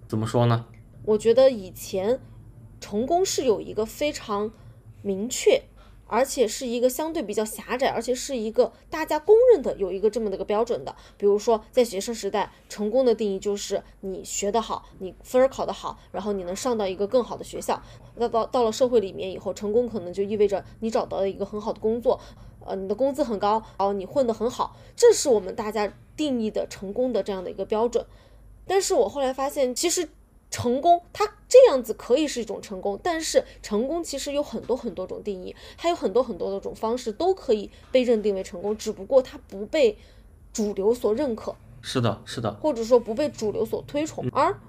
[0.08, 0.66] 怎么说呢？
[1.04, 2.20] 我觉得以前
[2.80, 4.52] 成功是有一个非常
[5.02, 5.62] 明确，
[6.10, 10.94] 而且是一个相对比较狭窄，而且是一个大家公认的有一个这么的一个标准的。
[11.18, 17.82] 比如说在学生时代，成功的定义就是你学得好，你分儿考得好，然后你能上到一个更好的学校。
[18.16, 22.20] 那到到了社会里面以后，成功可能就意味着你找到了一个很好的工作，
[22.66, 28.06] 呃，你的工资很高，然后你混得很好，这是我们大家定义的成功的这样的一个标准。
[28.68, 30.10] 但是我后来发现，其实
[30.52, 39.98] 成功它这样子可以是一种成功，但是成功其实有很多很多种定义，还有很多很多的种方式都可以被认定为成功，只不过它不被
[40.52, 44.26] 主流所认可，是的，是的，或者说不被主流所推崇。
[44.32, 44.60] 而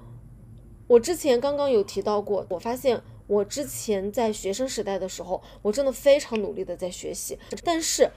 [0.86, 8.10] 我之前刚刚有提到过，我发现我之前在学生时代的时候，我真的非常努力的在学习，但是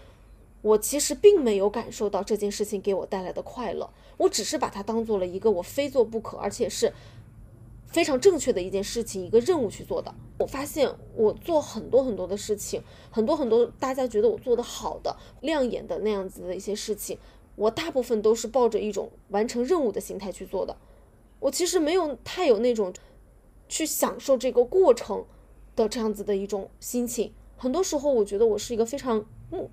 [0.61, 6.91] 我其实并没有感受到这件事情给我带来的快乐，我只是把它当做了一个我非做不可，而且是
[7.93, 10.13] 非常正确的一件事情，一个任务去做的。
[10.39, 17.19] 我发现我做很多很多的事情，很多很多大家觉得我做的好的、亮眼的那样子的一些事情，
[17.55, 20.75] 我大部分都是抱着一种完成任务的心态去做的。
[21.39, 22.91] 我其实没有太有那种
[23.69, 25.23] 去享受这个过程
[25.75, 27.31] 的这样子的一种心情。
[27.55, 29.69] 很多时候，我觉得我是一个非常目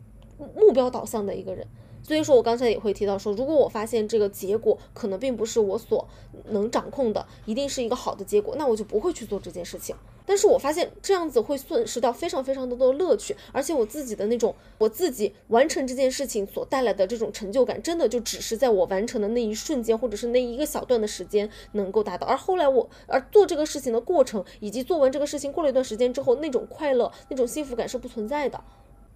[0.54, 1.66] 目标导向的一个人。
[2.02, 6.08] 所以说我刚才也会提到说，如果我发现这个结果可能并不是我所
[6.46, 9.94] 能掌控的，一定是一个好的结果，那我就不会去做这件事情。
[10.26, 22.26] 但是我发现这样子会损失掉非常非常多的乐趣，而且我自己的那种我自己完成这件事情所带来的这种成就感，真的就只是在我完成的那一瞬间，或者是那一个小段的时间能够达到。
[22.28, 28.62] 而后来我而做这个事情的过程，以及做完这个事情过了一段时间之后，那种快乐、那种幸福感是不存在的。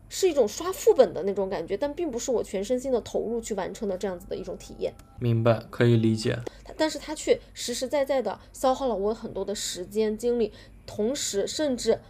[0.09, 4.95] 是一种刷副本的那种感觉，但并不是我全身心的投入去完成的这样子的一种体验。
[5.19, 6.39] 明白，可以理解。
[6.77, 10.53] 但是它却实实在在的消耗了我很多的时间精力，
[10.87, 12.01] 同时甚至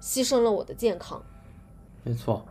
[0.00, 1.22] 牺牲了我的健康。
[2.02, 2.46] 没错。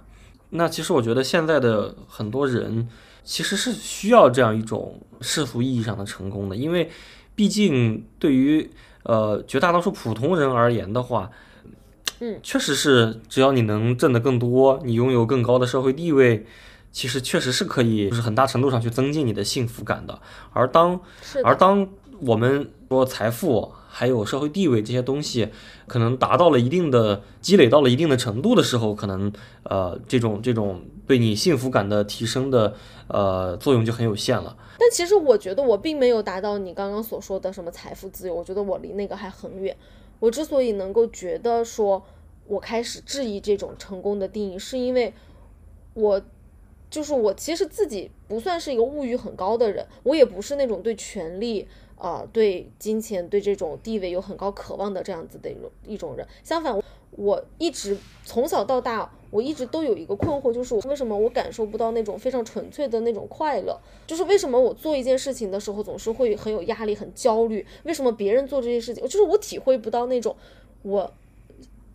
[0.49, 2.87] 那其实我觉得现在的很多人
[3.23, 6.89] 其实是需要这样一种世俗意义上的成功的，因为
[7.35, 8.69] 毕竟对于
[9.03, 11.29] 呃绝大多数普通人而言的话。
[12.19, 16.45] 嗯，确实是，只要你能挣得更多，你拥有更高的社会地位，
[16.91, 20.19] 其实确实是可以，就是很大程度上去增进你的幸福感的。
[20.51, 21.87] 而当是而当
[22.21, 25.49] 我们说财富还有社会地位这些东西，
[25.85, 29.31] 可能达到了一定的积累到了一定的程度的时候，可能
[29.63, 32.73] 呃这种这种对你幸福感的提升的
[33.07, 34.57] 呃作用就很有限了。
[34.79, 39.75] 但其实我觉得我并没有达到你刚刚所说的什么财富自由，我觉得我离那个还很远。
[40.19, 42.03] 我之所以能够觉得说，
[42.47, 45.13] 我开始质疑这种成功的定义，是因为
[45.93, 46.21] 我
[46.89, 51.67] 就是我其实自己不算是一个物欲很高的人，我也不是那种对权力。
[51.99, 56.27] 啊，对金钱、对这种地位有很高渴望的这样子的一种一种人。
[56.43, 63.79] 相反，我一直从小到大，我一直都有一个困惑，就是为什么我感受不到那种非常纯粹的那种快乐？
[64.05, 67.65] 就是为什么我做一件事情的时候总是会很有压力、很焦虑？
[67.83, 70.35] 为什么别人做这些事情，就是我体会不到那种
[70.83, 71.11] 我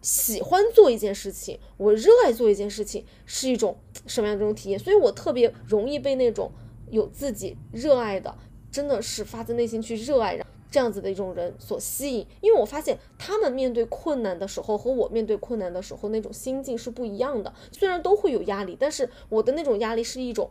[0.01, 3.77] 喜欢做一件事情，我热爱做一件事情是一种
[4.07, 4.79] 什么样的这种体验？
[4.79, 6.51] 所以我特别容易被那种
[6.91, 8.35] 有自己热爱的。
[8.71, 10.35] 真的是发自内心去热爱
[10.73, 17.53] 这样子的一种人所吸引，因为我发现他们面对困难的时候和我面对困难的时候那种心境是不一样的。
[17.71, 20.51] 虽然都会有压力，但是我的那种压力是一种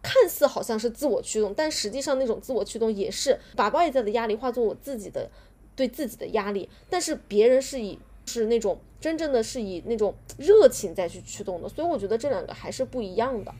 [0.00, 5.28] 看似好像是自我驱动，但实际上那种自我驱动也是把外在的压力化作我自己的
[5.74, 6.68] 对自己的压力。
[6.88, 13.52] 但是别人是以是那种真正的是以那种热情再去驱动的，所以我觉得这两个还是不一样的。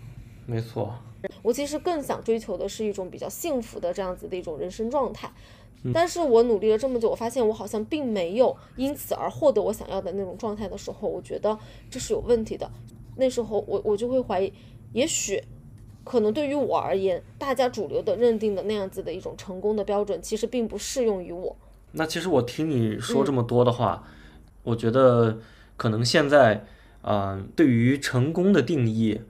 [0.46, 0.94] 没错。
[1.42, 5.30] 我其实更想追求的是一种比较幸福的这样子的一种人生状态，
[5.94, 11.58] 但是我努力了这么久，我发现我好像并没有因此而获得我想要的那种状态的时候，我觉得
[11.88, 12.70] 这是有问题的。
[13.16, 14.52] 那时候我我就会怀疑，
[14.92, 15.42] 也许
[16.04, 21.56] 可能对于我而言，大家主流的认定的那样子的一种成功的标准，其实并不适用于我。
[21.92, 24.04] 那其实我听你说这么多的话，
[24.62, 25.38] 我觉得
[25.76, 26.66] 可能现在，
[27.02, 29.20] 嗯，对于成功的定义。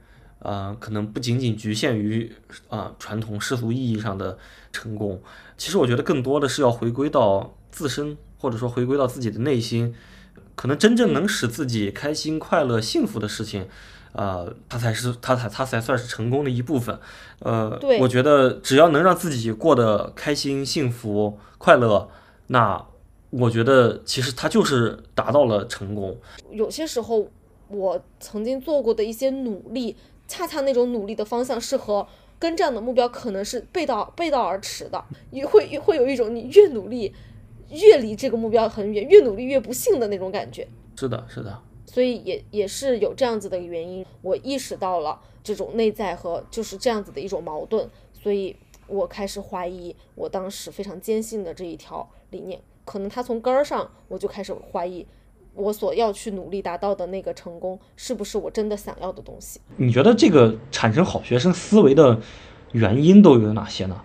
[0.42, 2.32] 呃，可能不仅仅局限于
[2.70, 4.38] 啊传统世俗意义上的
[4.72, 5.20] 成功，
[5.60, 9.94] 其实我觉得更多的是要回归到自身，或者说回归到自己的内心，
[10.54, 13.68] 可能真正能使自己开心、快乐、幸福的事情，
[14.12, 16.98] 呃，它才是它才它才算是成功的一部分。
[17.40, 22.08] 呃，我觉得只要能让自己过得开心、幸福、快乐，
[22.46, 22.82] 那
[23.28, 26.18] 我觉得其实它就是达到了成功。
[26.50, 27.28] 有些时候，
[27.68, 29.94] 我曾经做过的一些努力。
[30.32, 32.06] 恰恰那种努力的方向是和
[32.40, 37.14] 跟这样的目标可能是背道背道而驰的，也会会有一种你越努力
[37.68, 40.66] 越离这个目标很远，越努力越不幸的那种感觉。
[40.96, 41.62] 是的，是的。
[41.86, 55.06] 所以也也是有这样子的原因，我意识到了这种内在和就是这样子的一种矛盾，所以我开始怀疑我当时非常坚信的这一条理念，可能它从根儿上我就开始怀疑。
[55.54, 59.60] 我所要去努力达到的那个成功，是不是我真的想要的东西？
[59.76, 62.18] 你觉得这个产生好学生思维的
[62.72, 64.00] 原因都有哪些呢？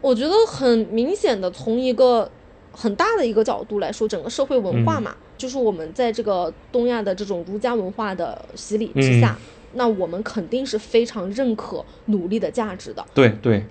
[0.00, 2.30] 我觉得很明显的，从一个
[2.70, 9.38] 很大的一个角度来说，整个社会文化嘛，就是我们在这个东亚的这种儒家文化的洗礼之下，
[9.72, 13.04] 那我们肯定是非常认可努力的价值的。
[13.14, 13.64] 对对，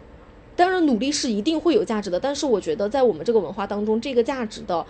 [0.55, 4.85] 当然努力是一定会有价值的，但是我觉得在我们这个文化当中，这个价值的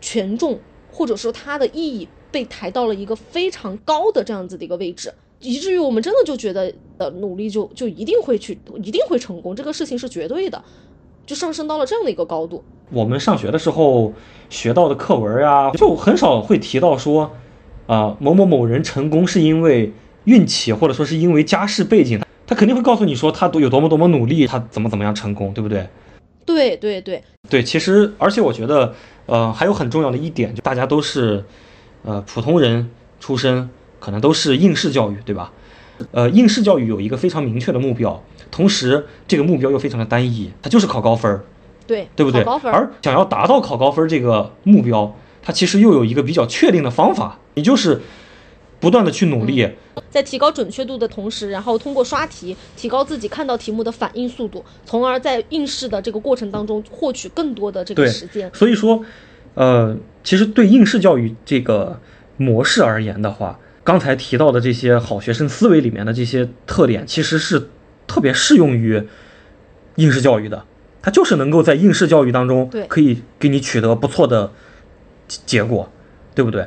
[0.00, 0.58] 权重。
[0.90, 10.62] 或者说它的意义被抬到了一个非常高的这样子的一个位置，以至于我们真的就觉得，呃，努力就就一定会去，一定会成功，这个事情是绝对的，
[11.24, 12.62] 就上升到了这样的一个高度。
[12.90, 14.12] 我们上学的时候
[14.48, 17.30] 学到的课文呀，就很少会提到说，
[17.86, 19.92] 啊，某某某人成功是因为
[20.24, 25.86] 运气，或者说是因为家世背景，他肯定会告诉你说他多有多么多么努力，他怎么怎么样成功，对不对？
[26.54, 28.94] 对对对对，其实而且我觉得。
[29.30, 31.44] 呃，还有很重要的一点，就大家都是，
[32.02, 32.88] 呃，普通人
[33.20, 33.68] 出身，
[34.00, 35.52] 可能都是应试教育，对吧？
[36.12, 41.44] 呃，应试教育有一个非常明确的目标，同时这个目标又非常的单一，它就是考高分儿，
[41.86, 42.42] 对，对不对？
[42.72, 48.00] 而想要达到考高分这个目标，它其实又有一个比较确定的方法，也就是
[48.80, 49.68] 不断的去努力。
[50.10, 58.50] 在提高准确度的同时，然后通过刷题提高自己看到题目的反应速度，从而在应试的这个过程当中获取更多的这个时间。
[58.54, 59.04] 所以说，
[59.54, 62.00] 呃，其实对应试教育这个
[62.36, 67.68] 模式而言的话，刚才提到的这些好学生思维里面的这些特点，其实是
[68.06, 69.02] 特别适用于
[69.96, 70.64] 应试教育的。
[71.02, 74.52] 它就是能够在应试教育当中，可以给你取得不错的
[75.26, 75.90] 结果，
[76.34, 76.66] 对不对？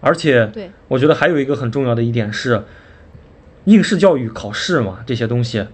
[0.00, 0.50] 而且，
[0.86, 2.62] 我觉得还有一个很重要的一点是，
[3.64, 5.66] 应试教育考试嘛，这些东西，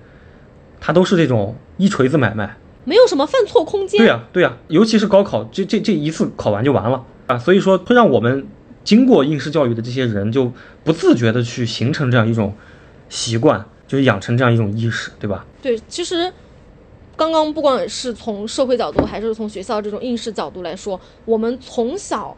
[0.81, 3.99] 它都是这种一锤子买卖，没有什么犯错空间。
[3.99, 8.47] 对呀，对呀，尤其是高考，这这这一次考完就完了啊，所以说会让我们
[8.83, 10.51] 经过应试教育的这些人就
[10.83, 12.55] 不自觉的去形成这样一种
[13.11, 15.45] 习惯，就是养成这样一种意识，对吧？
[15.61, 16.33] 对，其实
[17.15, 22.35] 刚刚不管是从社会角度，还是从学校这种应试角度来说，我们从小。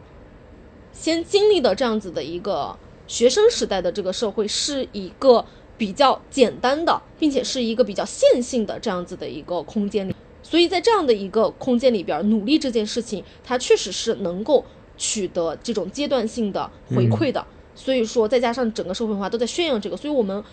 [0.99, 2.75] 先经历的这样子的一个
[3.07, 5.45] 学生时代的这个社会是一个
[5.77, 10.15] 比较简单的，并且是一个比较线性的这样子的一个空间里。
[10.41, 14.65] 所以在这样的一个空间里边，努力这件事情，它确实是能够
[14.97, 17.45] 取得这种阶段性的回馈的。
[17.75, 20.43] 所以说，再加上整个社会文化都在宣扬这个，所以我们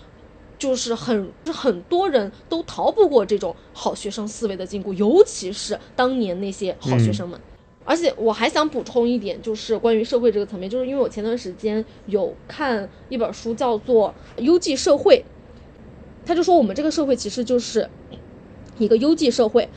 [0.59, 7.40] 就是很很多人都逃不过这种好学生思维的禁锢，尤其是当年那些好学生们。
[7.85, 15.16] 而且我还想补充一点，就是关于社会这个层面，就是因为我前段时间有看一本书，叫做《优绩社会》，
[16.26, 17.89] 他就说我们这个社会其实就是
[18.78, 19.68] 一个优绩社会。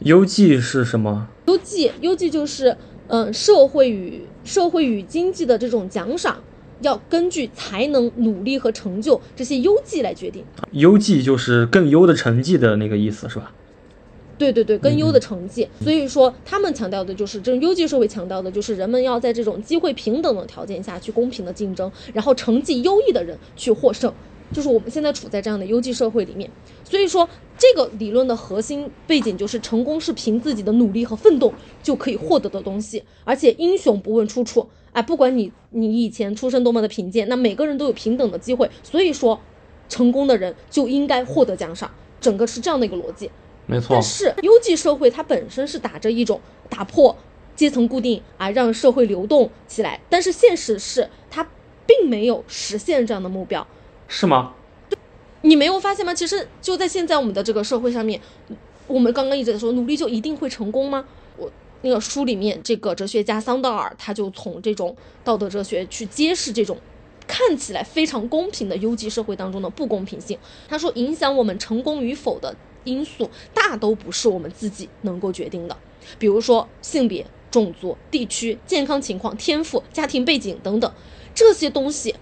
[0.00, 1.28] 优绩是什么？
[1.46, 2.76] 优绩，优绩就是
[3.06, 6.42] 嗯，社会与社会与经济的这种奖赏，
[6.80, 10.44] 要根据才能、努力和成就这些优绩来决定。
[10.72, 13.52] 优绩就是更优的成绩的那个意思，是吧？
[14.38, 15.68] 对对对，更优的成绩。
[15.82, 24.12] 所以说，他们强调的就是这种优绩社会强调的就是人们要在这种机会平等的条件下去公平的竞争，然后成绩优异的人去获胜。
[24.52, 26.48] 就是我们现在处在这样的优绩社会里面，
[26.84, 27.28] 所以说
[27.58, 34.68] 这个理论的核心背景就是成功是凭自己的努力和奋斗就可以获得的东西，而且英雄不问出处。
[34.92, 38.70] 哎，不管你你以前出身多么的贫贱，那每个人都有平等的机会。
[38.84, 39.40] 所以说，
[39.88, 43.28] 成功的人就应该获得奖赏，整个是这样的一个逻辑。
[43.66, 43.88] 没错。
[43.90, 47.16] 但是优绩社会它本身是打着一种打破
[47.56, 51.48] 阶层固定啊，让社会流动起来，但是现实是它
[51.86, 53.66] 并没有实现这样的目标。
[54.08, 54.54] 是吗？
[55.42, 56.14] 你没有发现吗？
[56.14, 58.20] 其实就在现在我们的这个社会上面，
[58.86, 61.04] 我们刚刚一直在说努力就一定会成功吗？
[61.36, 61.50] 我
[61.82, 66.78] 那个书里面这个哲学家桑德尔他就从这种道德哲学去揭示这种
[67.26, 70.38] 看起来非常公平的优绩社会当中的不公平性。
[70.66, 75.76] 他说，影响我们成功与否的因素大都不是我们自己能够决定的，
[76.18, 80.92] 比如说性别、种族、地区、健康情况、天赋、家庭背景等等
[81.34, 82.14] 这些东西。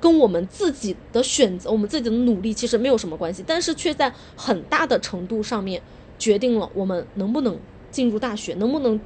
[0.00, 5.80] 跟我们自己的选择，我们自己的努力其实没有什么关系，但是却在很大的程度上面
[6.18, 7.58] 决定了我们能不能
[7.90, 9.00] 进入大学，能不能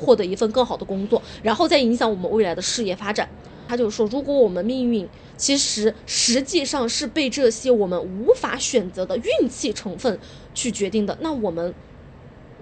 [0.00, 3.28] 获得一份更好的工作，然后再影响我们未来的事业发展。
[3.72, 5.08] 他就说，如果我们命运
[5.38, 10.18] 其实实际上是被这些我们无法选择的运气成分
[10.52, 11.72] 去决定的，那我们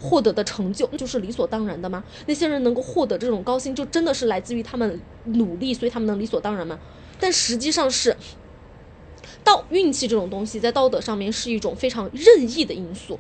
[0.01, 2.05] 获得的成就就是理所当然的吗？
[2.27, 6.79] 那些人能够获得这种高薪，就真的是来自于他们努力，所以他们能理所当然吗？
[7.19, 8.17] 但实际上是，
[9.43, 13.19] 道运气这种东西在道德上面是一种非常任意的因素，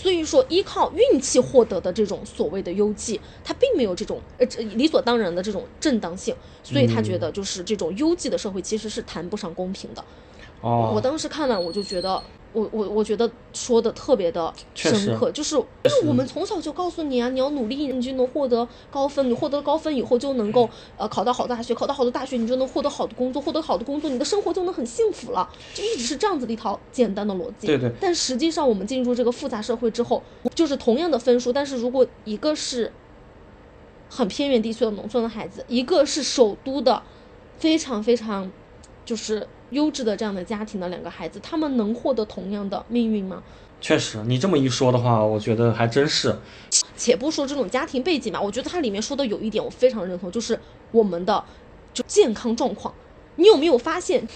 [0.00, 4.46] 所以说依靠运气获得的这种所谓的优绩，他并没有这种呃
[4.76, 6.32] 理所当然的这种正当性，
[6.62, 10.04] 所以他觉得就是这种优绩的社会其实是谈不上公平的。
[10.60, 12.22] 哦，我当时看完我就觉得。
[12.52, 27.66] 我我我觉得说的特别的深刻，就是因为我们从小就告诉你啊，你要努力，你就能获得高分，你获得高分以后就能够呃考到好大学，考到好的大学，你就能获得好的工作，获得好的工作，你的生活就能很幸福了，就一直是这样子的一套简单的逻辑。
[27.66, 27.92] 对对。
[28.00, 30.22] 但实际上我们进入这个复杂社会之后，
[30.54, 32.90] 就是同样的分数，但是如果一个是
[34.08, 37.02] 很偏远地区的农村的孩子，一个是首都的，
[37.58, 38.50] 非常非常
[39.04, 39.46] 就是。
[39.70, 43.42] 优质的这样的家庭的两个孩子，他们能获得同样的命运吗？
[43.80, 46.36] 确实，你这么一说的话，我觉得还真是。
[46.96, 50.58] 且不说这种家庭背景吧，我觉得它里面说的有一点我非常认同，就是
[50.90, 51.44] 我们的
[51.94, 52.92] 就健康状况。
[53.36, 54.26] 你有没有发现？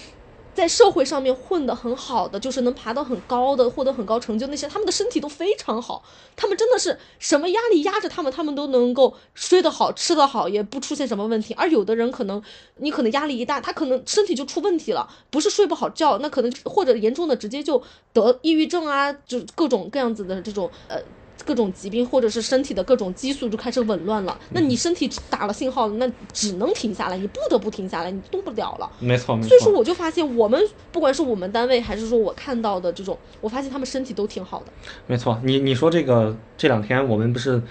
[0.53, 6.03] 在社会上面混得很好的，就是能爬到很高的，获得很高成就那些，他们的身体都非常好，
[6.35, 11.53] 他们真的是什么压力压着他们，他们都能够睡得好，吃得好，也不出现什么问题。
[11.55, 12.41] 而有的人可能，
[12.77, 17.81] 你可能压力一大，他可能身体就出问题了，不是睡不好觉，那可能或者严重的直接就
[18.13, 21.01] 得抑郁症啊，就各种各样子的这种呃。
[21.45, 24.37] 各种疾病，或者是身体的各种激素就开始紊乱了。
[24.51, 28.89] 那你身体打了信号，那只能停下来，你不得不停下来，你动不了了。
[28.99, 29.49] 没错，没错。
[29.49, 34.65] 所以说，我就发现我们不管是我们单位，还是说我看到的这种，我发现他们身体都挺好的。
[35.07, 37.61] 没错，你你说这个这两天我们不是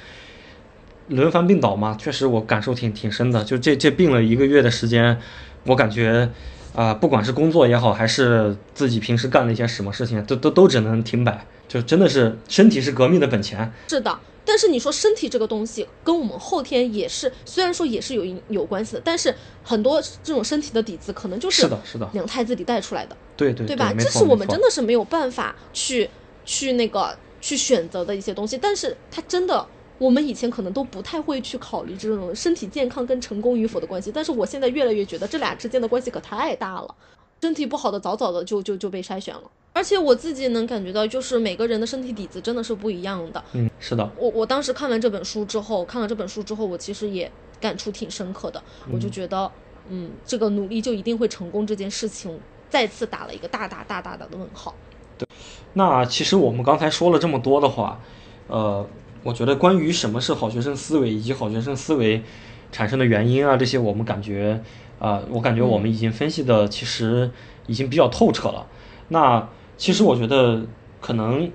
[1.09, 1.97] 轮番病倒吗？
[1.99, 3.43] 确实，我感受挺挺深的。
[3.45, 5.19] 就这这病了一个月的时间，
[5.65, 6.31] 我感觉
[6.75, 11.47] 啊，不管是工作也好，还是自己平时干了一些什么事情，都都都只能停摆。
[11.69, 14.19] 就真的是身体是革命的本钱，是的。
[14.45, 23.95] 但是你说身体这个东西跟我们后天也是，虽然说也是有有关系的，但是很多这种身体的底子可能就是是的，是的，娘胎自己带出来的，对对对吧？
[23.97, 26.11] 这是我们真的是没有办法去
[26.45, 28.59] 去那个去选择的一些东西。
[28.59, 29.65] 但是它真的，
[30.03, 34.11] 我们以前可能都不太会去考虑这种身体健康跟成功与否的关系。
[34.13, 36.93] 但是我现在越来越觉得这俩之间的关系可太大了。
[37.41, 39.43] 身体不好的早早的就就就被筛选了，
[39.73, 43.45] 而且我自己能感觉到，就是每个人的身体底子真的是不一样的。
[43.53, 44.09] 嗯，是的。
[44.17, 47.31] 我我当时看完这本书之后，看了这本书之后，我其实也
[47.61, 48.63] 感触挺深刻的。
[48.93, 49.51] 我就觉得，
[49.89, 52.39] 嗯，这个努力就一定会成功这件事情，
[52.69, 54.73] 再次打了一个大大大大大的问号。
[55.19, 55.27] 对
[55.75, 58.01] 那其实我们刚才说了这么多的话，
[58.47, 58.87] 呃，
[59.23, 62.23] 我觉得关于什么是好学生思维以及好学生思维
[62.71, 64.63] 产生的原因啊，这些我们感觉
[64.99, 67.31] 啊、我感觉我们已经分析的其实
[67.67, 68.67] 已经比较透彻了。
[69.09, 70.65] 那其实我觉得
[71.01, 71.51] 可能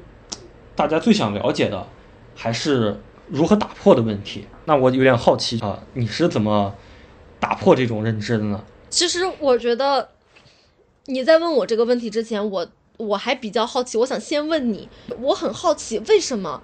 [0.76, 1.88] 大家最想了解的
[2.36, 4.45] 还是如何打破的问题。
[4.65, 6.76] 那我有点好奇啊、你是怎么
[7.39, 8.63] 打破这种认知的呢？
[8.89, 10.09] 其实我觉得
[11.05, 14.89] 你在问我这个问题之前，我我还比较好奇，我想先问你，
[15.22, 16.61] 我很好奇为什么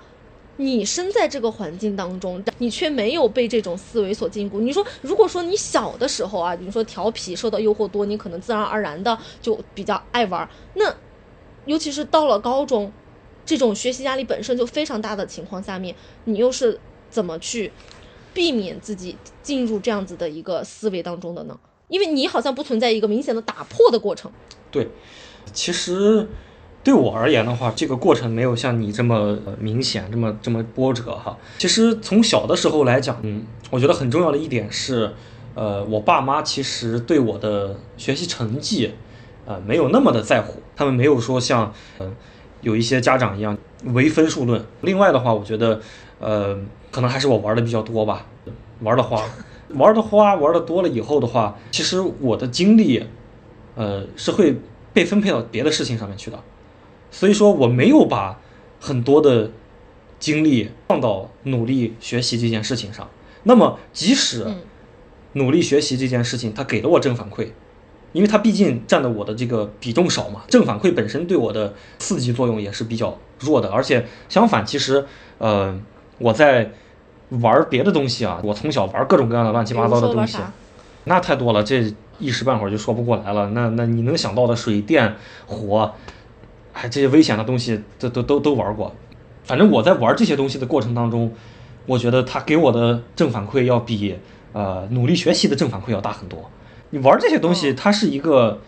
[0.58, 4.60] 你身在这个环境当中，你却没有被这种思维所禁锢？
[4.60, 10.48] 你说，如果说你小的时候啊，比如说调皮，受到诱惑多，你可能自然而然的就比较爱玩。
[10.76, 10.96] 那
[11.66, 12.92] 尤其是到了高中，
[13.46, 15.96] 这种学习压力本身就非常大的情况下面，
[16.26, 16.80] 你又是
[17.10, 17.72] 怎么去
[18.34, 21.60] 避免自己进入这样子的一个思维当中的呢？
[21.88, 24.32] 因为你好像不存在一个明显的打破的过程。
[24.72, 24.88] 对，
[25.52, 26.28] 其实
[26.84, 31.38] 对我而言的话，这个过程没有像你这么明显，这么这么波折哈。
[31.58, 35.14] 其实从小的时候来讲，嗯，我觉得很重要的一点是，
[35.56, 38.92] 呃，我爸妈其实对我的学习成绩，
[39.46, 42.12] 呃，没有那么的在乎，他们没有说像，呃，
[42.62, 44.62] 有一些家长一样唯分数论。
[44.82, 45.80] 另外的话，我觉得，
[46.20, 46.58] 呃，
[46.92, 48.26] 可能还是我玩的比较多吧，
[48.82, 49.24] 玩的花，
[49.70, 53.06] 玩的花，玩的多了以后的话，其实我的精力，
[53.76, 54.58] 呃，是会
[54.92, 56.38] 被分配到别的事情上面去的，
[57.14, 58.42] 所以说我没有把
[58.82, 59.52] 很多的
[60.20, 63.08] 精力放到努力学习这件事情上。
[63.44, 64.62] 那么，即使嗯
[65.34, 67.50] 努力学习这件事情，它给了我正反馈，
[68.14, 73.70] 因为它毕竟占的我的这个比重少嘛，正反馈本身对我的刺激作用也是比较弱的。
[73.70, 75.06] 而且相反，其实
[75.38, 75.80] 呃，
[76.18, 76.72] 我在
[77.42, 80.38] 玩别的东西啊，我从小玩各种各样的乱七八糟的东西
[81.06, 83.50] 那太多了，这一时半会儿就说不过来了。
[83.50, 85.94] 那那你能想到的水电火，
[86.74, 88.94] 哎，这些危险的东西，都都都都玩过。
[89.44, 91.32] 反正我在玩这些东西的过程当中，
[91.86, 94.18] 我觉得它给我的正反馈要比
[94.54, 96.50] 呃努力学习的正反馈要大很多。
[96.90, 98.60] 你玩这些东西，它是一个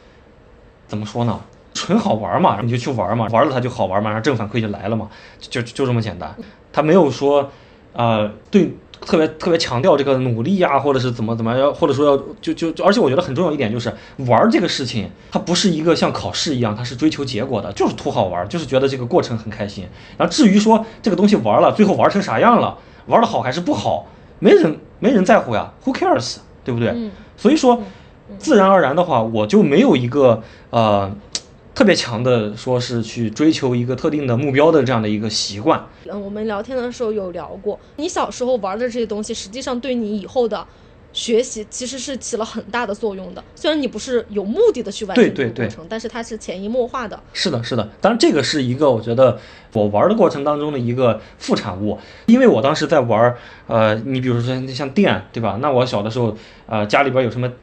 [0.88, 1.42] 怎么说呢？
[1.74, 6.34] 纯好玩嘛，你就去玩嘛，玩了它就好玩嘛，然后正反馈就来了嘛，就就就这么简单。
[6.72, 7.52] 它没有说，
[7.92, 8.74] 呃，对
[9.06, 19.88] 特别特别强调这个努力呀、或者是怎么怎么样，或者说要就就就，而且我觉得很重要一点就是玩儿这个事情，它不是一个像考试一样，它是追求结果的，就是图好玩儿，就是觉得这个过程很开心。
[20.18, 24.08] 然后至于说这个东西玩了，最后玩成啥样了，玩的好还是不好，
[24.40, 26.90] 没人没人在乎呀，Who cares，对不对？
[26.90, 27.84] 嗯所以说，
[28.40, 31.12] 自然而然的话，我就没有一个呃
[31.76, 35.86] 特别强的说是去追求一个特定的目标的这样的一个习惯。
[36.06, 40.66] 嗯，我们聊天的时候有聊过，你小时候玩的这些东西，实际上对你以后的
[41.12, 43.44] 学习其实是起了很大的作用的。
[43.56, 47.22] 虽然你不是有目的的去完成这个过程，但是它是潜移默化的。
[47.34, 49.38] 是的，是的，当然这个是一个我觉得
[49.74, 55.60] 我玩的过程当中的一个副产物，因为我当时在玩儿，呃，你比如说像电，对吧？
[55.62, 57.56] 那我小的时候，呃，家里边有什么比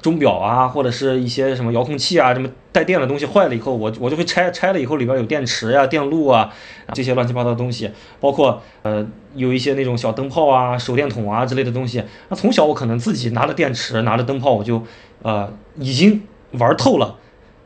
[0.00, 6.52] 钟表啊，或者是一些什么遥控器啊，什么带电的东西坏了以后，我我就会拆，拆了以后里边有电池呀、电路啊，
[6.92, 7.90] 这些乱七八糟的东西，
[8.20, 12.02] 包括呃有一些那种小灯泡啊、手电筒啊之类的东西。
[12.28, 14.82] 那从小我可能自己拿着电池、拿着灯泡，我就
[15.22, 17.16] 呃已经玩透了。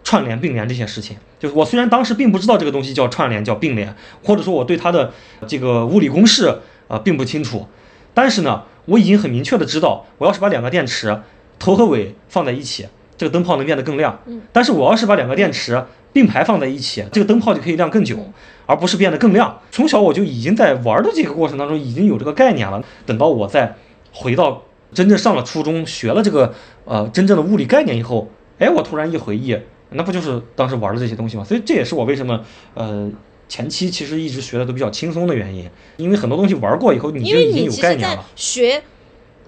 [0.05, 3.95] 串联、并联这些事情，就是我虽然当时并不知道这个东西叫串联、叫并联，
[4.25, 5.13] 或者说我对它的
[5.47, 7.69] 这个物理公式啊、并不清楚，
[8.13, 11.23] 但是呢，我已经很明确的知道，我要是把两个电池
[11.63, 14.21] 头和尾放在一起，这个灯泡能变得更亮。
[14.27, 15.81] 嗯但是我要是把两个电池
[16.13, 18.19] 并排放在一起，这个灯泡就可以亮更久，
[18.67, 19.61] 而不是变得更亮。
[19.71, 22.83] 从小我就已经在玩的这个过程当中已经有这个概念了。
[23.07, 23.77] 等到我再
[24.11, 26.53] 回到真正上了初中，学了这个
[26.85, 29.57] 呃真正的物理概念以后，哎，我突然一回忆，
[29.91, 31.45] 那不就是当时玩的这些东西吗？
[31.45, 32.45] 所以这也是我为什么
[32.75, 33.09] 呃
[33.49, 38.25] 前期其实一直学的都比较轻松的原因，因为很多东西玩过以后你就已经有概念了。
[38.35, 38.83] 学，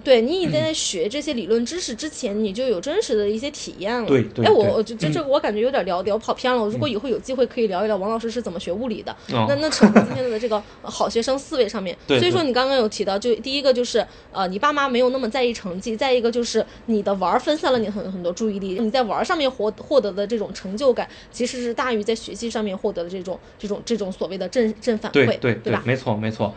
[0.05, 4.03] 对你已经在学这些理论知识之前，你就有真实的一些体验了。
[4.03, 6.65] 哎，对对哎我我这这这个我感觉有点聊聊跑偏了。
[6.67, 11.97] 如果以后有机会可以聊一聊王老师是怎么学物理的，哦那那扯到今天的这个呃好学生思维上面。
[12.07, 25.81] 所以说你刚刚有提到，就第一个就是呃，你爸妈没有那么在意成绩；再一个就是你的玩儿分散了你很很多注意力，你在玩儿上面获获得的这种成就感，其实是大于在学习上面获得的这种这种这种所谓的正正反馈，对对对吧？
[25.83, 26.53] 没错没错。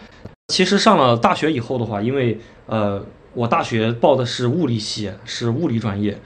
[0.49, 3.05] 其实上了大学以后的话，因为呃，
[3.35, 6.19] 我大学报的是物理系，是物理专业，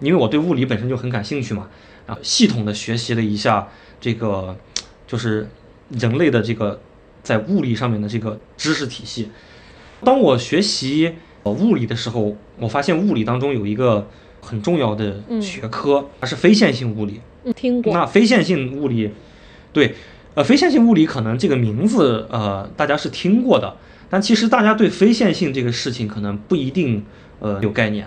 [0.00, 1.68] 因为我对物理本身就很感兴趣嘛，
[2.06, 3.68] 然后系统的学习了一下
[4.00, 4.56] 这个
[5.06, 5.48] 就是
[5.90, 6.80] 人类的这个
[7.22, 9.30] 在物理上面的这个知识体系。
[10.02, 14.08] 当我学习呃物理的时候，我发现物理当中有一个
[14.40, 17.20] 很重要的学科，它是非线性物理。
[17.44, 17.92] 嗯，听过。
[17.92, 19.10] 那非线性物理，
[19.72, 19.94] 对，
[20.34, 23.76] 呃，非线性物理可能这个名字呃大家是听过的，
[24.14, 27.04] 但其实大家对非线性这个事情可能不一定
[27.40, 28.06] 呃有概念。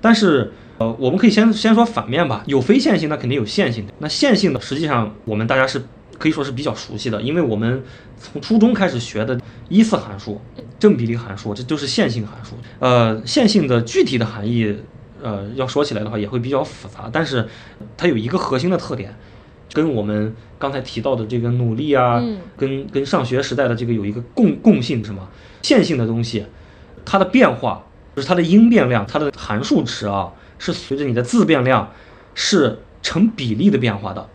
[0.00, 3.92] 但是呃，我们可以先先说反面吧，有非线性，那肯定有线性的。
[3.98, 5.82] 那线性的实际上我们大家是。
[6.18, 7.82] 可以说是比较熟悉的，因为我们
[8.16, 10.40] 从初中开始学的一次函数、
[10.78, 12.54] 正比例函数，这就是线性函数。
[12.78, 14.72] 呃，线性的具体的含义，
[15.20, 17.48] 呃，要说起来的话也会比较复杂，但是
[17.96, 19.12] 它有一个核心的特点，
[19.72, 22.22] 跟我们刚才提到的这个努力啊，
[22.56, 25.28] 跟跟上学时代的这个有一个共共性，什么？
[25.62, 26.44] 线性的东西，
[27.04, 31.92] 它的变化就是它的因变量，它的函数值啊，是随着你的自变量
[32.34, 34.28] 是成比例的变化的。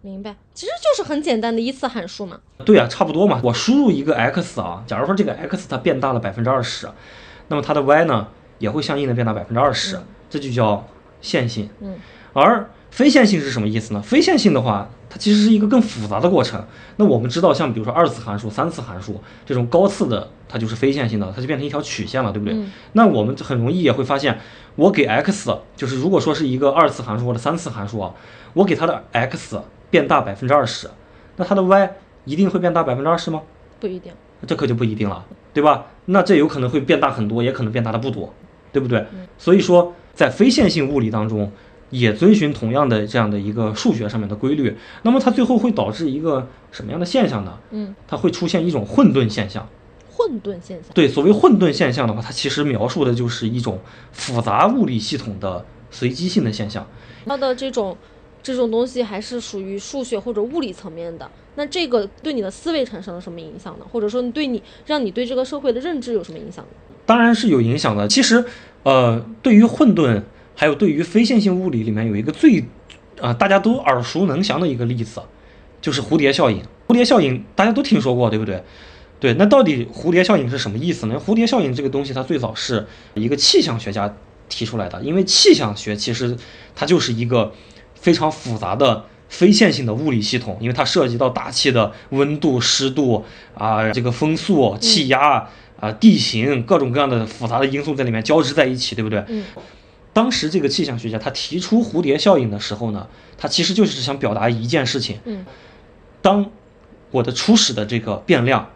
[0.00, 2.38] 明白，其实就是很简单的一次函数嘛。
[2.64, 3.40] 对啊，差不多嘛。
[3.42, 6.88] 我输入一个 x 啊，假如说这个 x 它变大了百分之二十，
[7.48, 8.28] 那么它的 y 呢
[8.58, 9.98] 也会相应的变大百分之二十，
[10.30, 10.86] 这就叫
[11.20, 11.68] 线性。
[11.80, 11.96] 嗯。
[12.32, 14.02] 而非线性是什么意思呢？
[14.02, 16.64] 非线性的话，它其实是一个更复杂的过程。
[16.96, 22.56] 那我们知道，像比如说二次函数、三次函数这种高次的，它就是非线性的，它就变成一条曲线了，对不对？
[22.92, 24.38] 那我们很容易也会发现，
[24.76, 28.12] 我给 x 就是如果说是一个二次函数或者三次函数啊，
[28.54, 29.60] 我给它的 x。
[29.90, 30.86] 变大百分之二十，
[31.36, 31.90] 那它的 y
[32.26, 33.40] 一定会变大百分之二十吗？
[33.80, 34.12] 不一定，
[34.46, 35.24] 这可就不一定了，
[35.54, 35.86] 对吧？
[36.04, 38.30] 那这有可能会变大很多，也可能变大的不多，
[38.70, 39.06] 对不对？
[39.38, 41.50] 所以说，在非线性物理当中，
[41.90, 44.76] 也遵循同样的这样的一个数学上面的规律。
[45.02, 47.58] 那么它最后会导致一个什么样的现象呢？
[47.70, 49.68] 嗯，它会出现一种混沌现象。
[50.10, 50.92] 混沌现象。
[50.94, 53.78] 对，所谓混沌现象的话，它其实描述的就是一种
[54.12, 56.86] 复杂物理系统的随机性的现象。
[57.26, 57.96] 它的这种。
[58.40, 63.84] 这种东西还是属于数学或者物理层面的，那这个对你的思维产生了什么影响呢？
[63.90, 66.70] 或者说，你对你让你对这个社会的认知有什么影响呢？
[67.04, 68.06] 当然是有影响的。
[68.08, 68.42] 其实，
[68.84, 70.22] 呃，对于混沌，
[70.58, 72.64] 还有对于非线性物理里面有一个最，
[73.20, 75.22] 啊，大家都耳熟能详的一个例子，
[75.80, 76.60] 就是蝴蝶效应。
[76.88, 78.64] 蝴蝶效应大家都听说过，对不对？
[79.20, 81.22] 对，那到底蝴蝶效应是什么意思呢？
[81.24, 84.12] 蝴蝶效应这个东西，它最早是一个气象学家
[84.48, 86.36] 提出来的，因为气象学其实
[86.74, 87.54] 它就是一个。
[88.00, 95.48] 非常复杂的非线性的物理系统，因为它涉及到大气的温度、湿度啊，这个风速、气压
[95.80, 99.24] 啊、地形各种各样的复杂的因素在里面交织在一起，对不对？
[99.26, 99.42] 嗯。
[100.12, 103.06] 当时这个气象学家他提出蝴蝶效应的时候呢，
[103.36, 105.18] 他其实就是想表达一件事情。
[105.24, 105.44] 嗯。
[106.20, 106.50] 当
[107.10, 108.70] 我的初始的这个变量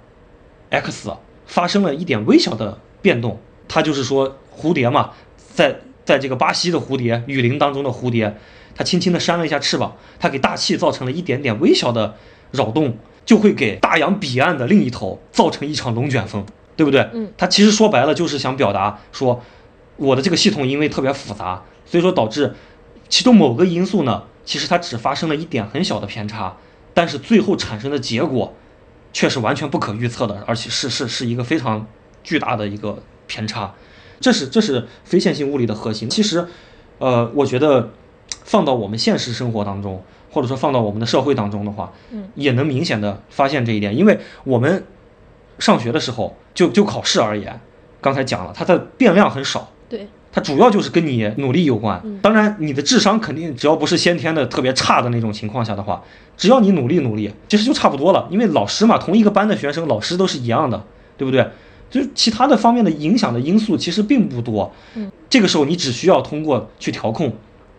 [0.71, 1.11] x
[1.47, 8.37] 发生了一点微小的变动，它就是说蝴蝶嘛，在在这个巴西的蝴蝶、雨林当中的蝴蝶。
[8.75, 12.17] 它轻轻地扇了一下翅膀，它给大气造成了一点点微小的
[12.53, 17.07] 扰动，就会给大洋彼岸的另一头造成一场龙卷风，对不对？
[17.13, 19.43] 嗯，他其实说白了就是想表达说，
[20.03, 22.55] 我的这个系统因为特别复杂，所以说导致
[23.09, 26.57] 其中某个因素呢，其实它只发生了一点很小的偏差，
[26.93, 28.55] 但是最后产生的结果
[29.13, 31.87] 却是完全不可预测的，而且是是是一个非常
[32.23, 33.75] 巨大的一个偏差，
[34.21, 36.11] 这是这是非线性物理的核心。
[36.11, 36.47] 其实，
[36.99, 37.91] 呃，我觉得。
[38.45, 43.97] 放到我们现实生活当中，或者说放到我们的社会当中的话，嗯，也能明显的发现这一点。
[43.97, 44.85] 因为我们
[45.59, 47.61] 上学的时候，就就考试而言，
[48.01, 52.03] 刚才讲了，它的变量很少，对，它主要就是跟你努力有关。
[52.23, 56.03] 当然，你的智商肯定只要不是先天的特别差的那种情况下的话，
[56.35, 58.27] 只要你努力努力，其实就差不多了。
[58.31, 60.83] 因为老师嘛，同一个班的学生，老师都是一样的，
[61.19, 61.47] 对不对？
[61.91, 64.73] 就是其他的方面的影响的因素其实并不多。
[64.95, 67.31] 嗯，这个时候你只需要通过去调控。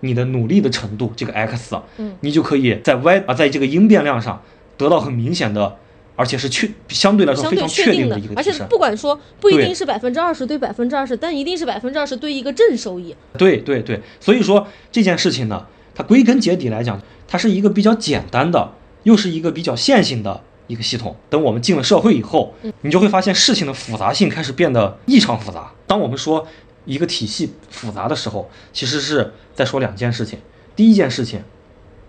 [0.02, 4.42] 你的努力的程度，这个 x，嗯，你就可以在 y 啊，在这个因变量上
[4.76, 5.78] 得到很明显的，
[6.16, 13.16] 而且是确相对来说非常确定的一个而且不管说不一定是百分之二十对百分之二十，但一定是百分之二十对一个正收益。
[13.38, 21.16] 对对对，所以说这件事情呢，它归根结底来讲，它是一个比较简单的，又是一个比较线性的一个系统。
[21.30, 25.72] 等我们进了社会以后，你就会发现事情的复杂性开始变得异常复杂。
[25.88, 26.48] 当我们说。
[26.86, 30.38] 一个体系复杂的时候，其实是在说两件事情。
[30.76, 31.42] 第一件事情，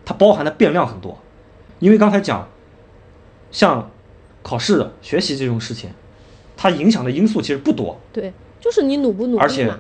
[0.05, 1.17] 它包含的变量很多，
[1.79, 2.49] 因为刚才讲，
[3.53, 3.89] 像
[4.45, 5.91] 考试、学习这种事情，
[6.57, 7.99] 它影响的因素其实不多。
[8.13, 9.73] 对，就是你努不努力而且，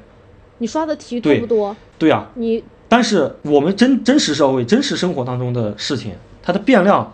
[0.59, 1.77] 你刷的题多不多？
[1.99, 2.27] 对呀。
[2.35, 7.12] 你但是我们真真实社会、真实生活当中的事情，它的变量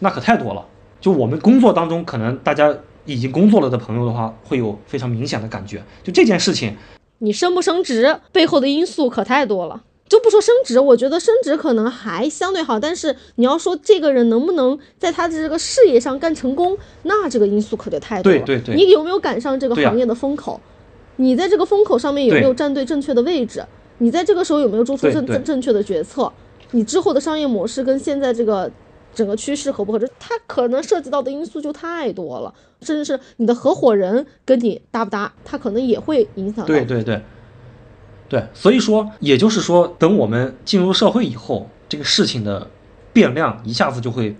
[0.00, 0.66] 那可太多了。
[1.00, 2.74] 就我们工作当中，可能大家
[3.06, 5.82] 已经工作了的朋友的话，会有非常明显的感觉。
[6.02, 6.76] 就这件事情。
[7.18, 18.38] 你升不升职背后的因素可太多了，就不说升职，我觉得升职可能还相对好，但是你要说这个人能不能在他的这个事业上干成功，那这个因素可就太多了。
[18.40, 20.60] 对对对，你有没有赶上这个行业的风口？
[21.14, 23.64] 你在这个风口上面有没有站对正确的位置？
[23.98, 26.32] 你在这个时候有没有做出正对对正确的决策？
[26.72, 28.68] 你之后的商业模式跟现在这个
[29.14, 30.10] 整个趋势合不合适？
[30.18, 32.52] 它可能涉及到的因素就太多了，
[32.82, 36.66] 甚至是你的合伙人跟你搭不搭，它可能也会影响到。
[36.66, 37.20] 对对对，
[38.30, 42.70] 对，所以说，也就是说，等我们进入社会以后，这个事情的
[43.12, 44.36] 变量一下子就会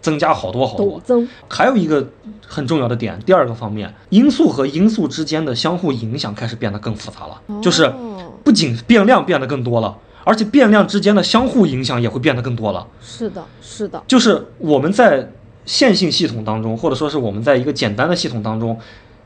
[0.00, 0.86] 增加好多好多。
[0.86, 1.28] 陡增。
[1.48, 2.08] 还有一个
[2.46, 12.86] 很重要的点，第二个方面，因素和因素之间的相互影响开始变得更复杂了，就是哦不仅变量变得更多了，而且变量之间的相互影响也会变得更多了。
[13.02, 15.28] 是的，是的，就是我们在
[15.64, 18.78] 线性系统当中，或者说是我们在一个简单的系统当中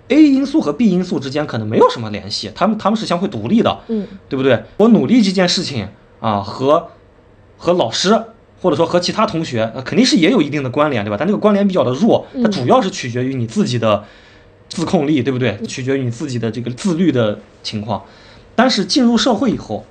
[0.09, 4.63] ，A 因素和 B 因素之间可能没有什么联系，他们他们是相互独立的，嗯，对不对？
[4.77, 5.89] 我努力这件事情
[6.21, 6.89] 啊，和
[7.57, 8.21] 和老师
[8.61, 11.17] 或者说和其他同学，呃肯定是也有一定的关联，对吧？
[11.19, 14.05] 但这个关联比较的弱，它主要是取决于你自己的
[14.69, 15.59] 自控力，对不对？
[15.67, 18.03] 取决于你自己的这个自律的情况。
[18.55, 19.85] 但是进入社会以后，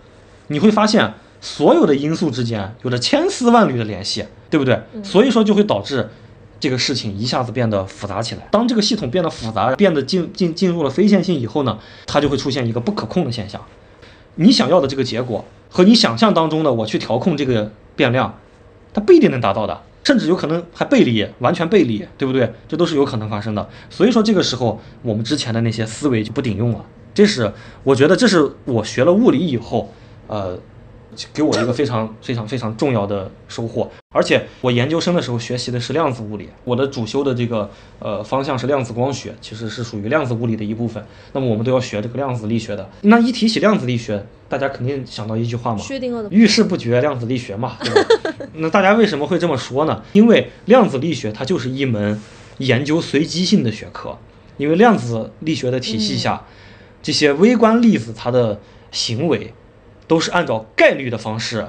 [0.48, 4.82] 你会发现所有的因素之间有着千丝万缕的联系，对不对？
[5.04, 6.10] 所以说就会导致
[6.60, 8.48] 这个事情一下子变得复杂起来。
[8.52, 13.62] 当这个系统变得复杂，变得进进进入了非线性以后呢，它就会出现一个不可控的现象。
[14.36, 18.38] 你想要的这个结果和你想象当中的我去调控这个变量，
[18.94, 22.54] 它不一定能达到的，甚至有可能还背离，完全背离，对不对？
[22.68, 23.68] 这都是有可能发生的。
[23.90, 26.86] 所以说这个时候我们之前的那些思维就不顶用了。
[27.14, 27.52] 这是
[27.84, 29.92] 我觉得这是我学了物理以后，
[30.28, 30.58] 呃，
[31.34, 33.90] 给我一个非常非常非常重要的收获。
[34.10, 41.04] 而且我研究生的时候学习的是量子物理，我的主修的这个呃方向是量子光学，其实是属于量子物理的一部分。
[41.34, 42.90] 那么我们都要学这个量子力学的。
[43.02, 48.48] 那一提起量子力学，大家肯定想到一句话嘛，薛定谔的遇事不决，量子力学嘛，对吧？
[48.56, 50.04] 那大家为什么会这么说呢？
[50.14, 52.20] 因为量子力学它就是一门
[52.60, 54.18] 研究随机性的学科，
[54.58, 56.44] 因为量子力学的体系下，
[57.04, 58.60] 这些微观粒子它的
[58.92, 59.54] 行为
[60.08, 61.68] 都是按照概率的方式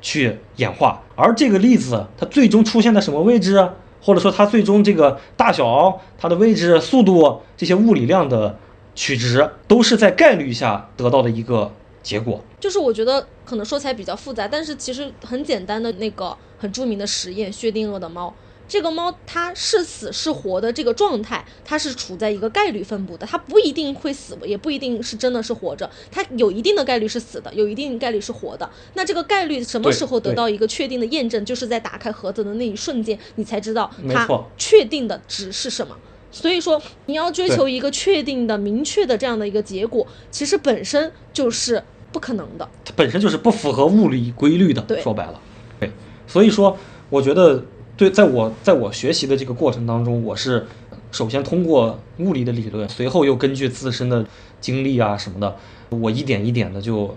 [0.00, 3.70] 去演化，而这个粒子它最终出现在什么位置，
[4.02, 8.58] 或者说它最终这个大小、它的位置、速度这些物理量的
[8.94, 11.70] 取值，都是在概率下得到的一个
[12.02, 12.42] 结果。
[12.58, 18.34] 就是我觉得可能说起来比较复杂，但是其实很简单的那个很著名的实验——薛定谔的猫。
[18.72, 28.70] 这个猫它是死是活的这个状态，它是处在一个概率分布的，它不一定会死，也不一定是真的是活着，它有一定的概率是死的，有一定概率是活的。
[28.94, 31.44] 那这个概率什么时候得到一个确定的验证？
[31.44, 35.94] 就是在打开盒子的那一瞬间，你才知道它确定的值是什么。
[36.30, 42.66] 所以说，你要追求一个确定的、明确的这样的一个结果，其实本身就是不可能的。
[42.86, 44.82] 它本身就是不符合物理规律的。
[45.02, 45.38] 说白了，
[45.78, 45.92] 对，
[46.26, 46.78] 所以说
[47.10, 47.62] 我觉得
[47.96, 50.66] 对，在我在我学习的这个过程当中，我是
[51.10, 54.26] 首先通过物理的理论，随后又根据自身的
[54.60, 55.56] 经历啊什么的，
[55.90, 57.16] 我一点一点的就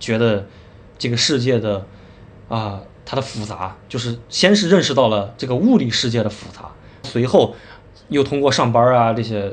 [0.00, 0.46] 觉得
[0.98, 1.86] 这个世界的
[2.48, 6.72] 啊它的复杂，就是先是认识到了这个物理世界的复杂，
[7.04, 7.54] 随后
[8.08, 9.52] 又通过上班啊这些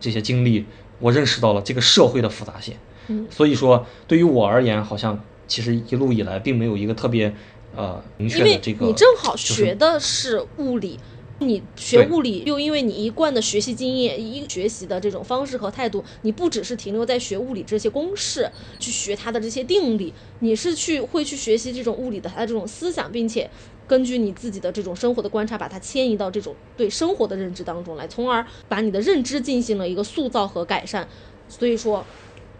[0.00, 0.64] 这些经历，
[0.98, 2.74] 我认识到了这个社会的复杂性。
[3.08, 7.34] 嗯所以说，对于我而言，好像其实一路以来并没有一个特别
[7.76, 8.86] 呃明确因为的这个。
[8.86, 10.98] 你正好学的是物理，
[11.40, 23.48] 你学物理又因为你一贯的学习经验、一学习的这种方式和态度，你不只是停留在学物理这些公式，去学它的这些定理，你是去会去学习这种物理的它的这种思想，并且
[23.86, 31.08] 根据你自己的这种生活的观察，把它迁移到这种对生活的认知当中来，从而把你的认知进行了一个塑造和改善。
[31.48, 32.04] 所以说。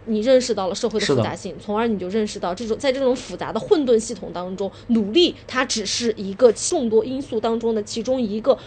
[0.09, 8.57] 你认识到了社会的复杂性，从而你就认识到这种在这种复杂的混沌系统当中，努力它只是一个众多因素当中的其中一个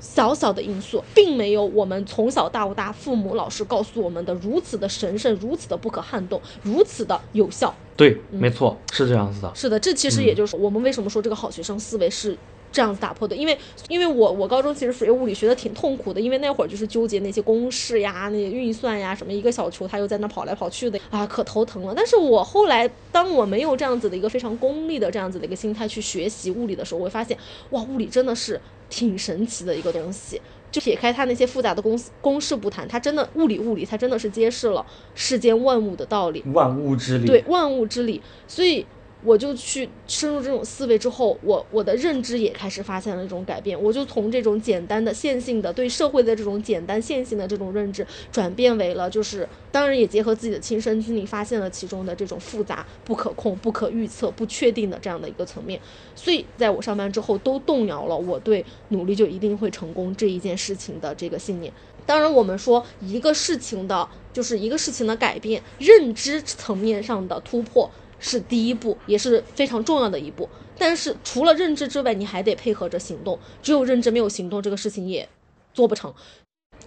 [0.00, 7.74] 小小的因素，并没有我们从小到大父母老师告诉我们的如此的神圣、如此的不可撼动、如此的有效。
[7.96, 9.52] 对，没错，是这样子的。
[9.54, 12.34] 是的，这其实嗯也就是我们为什么说这个好学生思维是
[12.72, 13.58] 这样子打破的，因为
[13.88, 21.92] 因为我我高中其实学物理学的挺痛苦的，因为那会儿就是纠结那些公式呀、那些运算呀，什么一个小球它又在那跑来跑去的啊，可头疼了。
[21.96, 27.36] 但是我后来当我没有这样子的一个非常功利的这样子的一个心态去学习物理的时候，我会发现
[27.70, 30.40] 哇，物理真的是挺神奇的一个东西。
[30.70, 36.44] 就撇开它那些复杂的公式公式不谈，它真的物理物理，它真的是揭示了世间万物的道理。
[36.54, 37.26] 万物之理。
[37.26, 38.86] 对万物之理，所以
[39.22, 43.80] 我就去深入这种思维之后，我我的认知也开始发现了一种改变。
[43.80, 55.80] 我就从这种简单的线性的对社会的这种简单线性的这种认知，转变为了就是当然也结合自己的亲身经历，发现了其中的这种复杂、不可控、不可预测、不确定的这样的一个层面。
[56.14, 61.72] 所以在我上班之后，都动摇了我对努力就一定会成功这一件事情的这个信念。
[62.06, 67.88] 当然，我们说一个事情的，就是一个事情的改变，认知层面上的突破
[68.20, 70.48] 是第一步，也是非常重要的一步。
[70.78, 73.38] 但是除了认知之外，你还得配合着行动。
[73.62, 75.28] 只有认知没有行动，这个事情也
[75.74, 76.14] 做不成。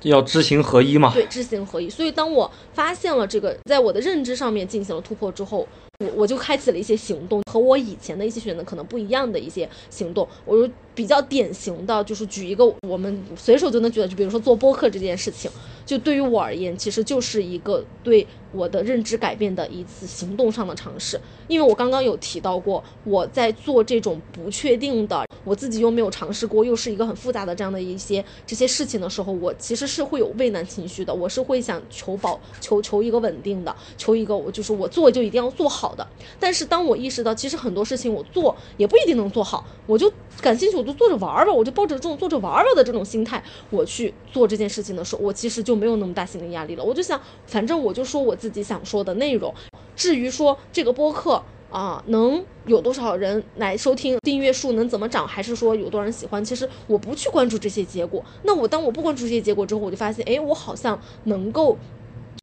[0.01, 1.13] 要知行合一嘛？
[1.13, 1.89] 对，知行合一。
[1.89, 5.67] 所以当我发现了这个，在我的认知上面进行了突破之后，
[6.15, 10.27] 我就开启了一些行动，和我以前的一些选择可能不一样的一些行动。
[10.45, 15.49] 我就比较典型的就是举一个我们随手就能举的，就比如说做播客这件事情，
[15.85, 21.19] 就对于我而言，其实就是一个对我的认知改变的一次行动上的尝试。
[21.47, 36.07] 因为我刚刚有提到过，我在做这种不确定的，我自己又没有尝试过，又是一个很复杂的这样的一些这些事情的时候，我其实是会有畏难情绪的，我是会想求保求求一个稳定的，求一个我就是我做就一定要做好的。
[36.39, 46.83] 但是当我意识到，其实很多事情我做也不一定能做好，我就感兴趣，我就做着玩儿吧，我就抱着这种做着玩儿吧的这种心态，我去做这件事情的时候，我其实就没有那么大心理压力了。
[46.83, 49.53] 我就想，反正我就说我自己想说的内容。
[49.95, 58.23] 至于说这个播客啊，能有多少人来收听，订阅数能怎么涨，还是说有多少人喜欢，其实我不去关注这些结果。
[58.43, 61.77] 那我当我不关注这些结果之后，我就发现，哎，我好像能够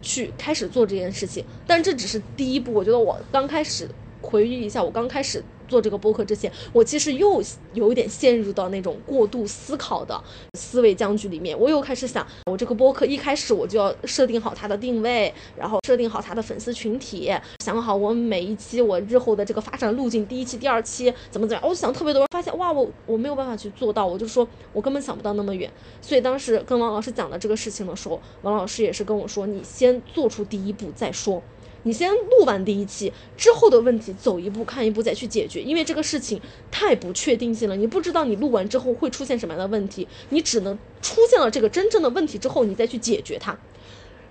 [0.01, 1.45] 去开始做这件事情。
[1.67, 3.89] 但这只是第一步，我觉得我刚开始
[4.21, 5.43] 回忆一下，我刚开始。
[5.71, 7.41] 做这个播客之前，我其实又
[7.73, 10.21] 有一点陷入到那种过度思考的
[10.59, 11.59] 思维僵局里面。
[11.59, 17.33] 我又开始想，我这个播客一开始我就要设定好它的定位，然后设定好它的粉丝群体，
[17.65, 21.71] 想好我每一期我日后的这个发展路径，第一期、第二期怎么怎么样。
[21.71, 25.71] 我想特别多，发现哇，我我没有办法去做到，我就说我根本想不到那么远。
[26.03, 31.41] 所以当时跟王老师讲的这个事情的时候，王老师也是跟我说，你先做出第一步再说。
[31.85, 43.59] 你先录完第一期之后的问题，走一步看一步再去解决，因为这个事情太不确定性了，你不知道你录完之后会出现什么样的问题，你只能出现了这个真正的问题之后，你再去解决它。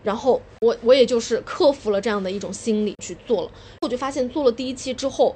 [0.01, 5.35] 然后我我也就是克服了这样的一种心理去做了，我就发现做了第一期之后，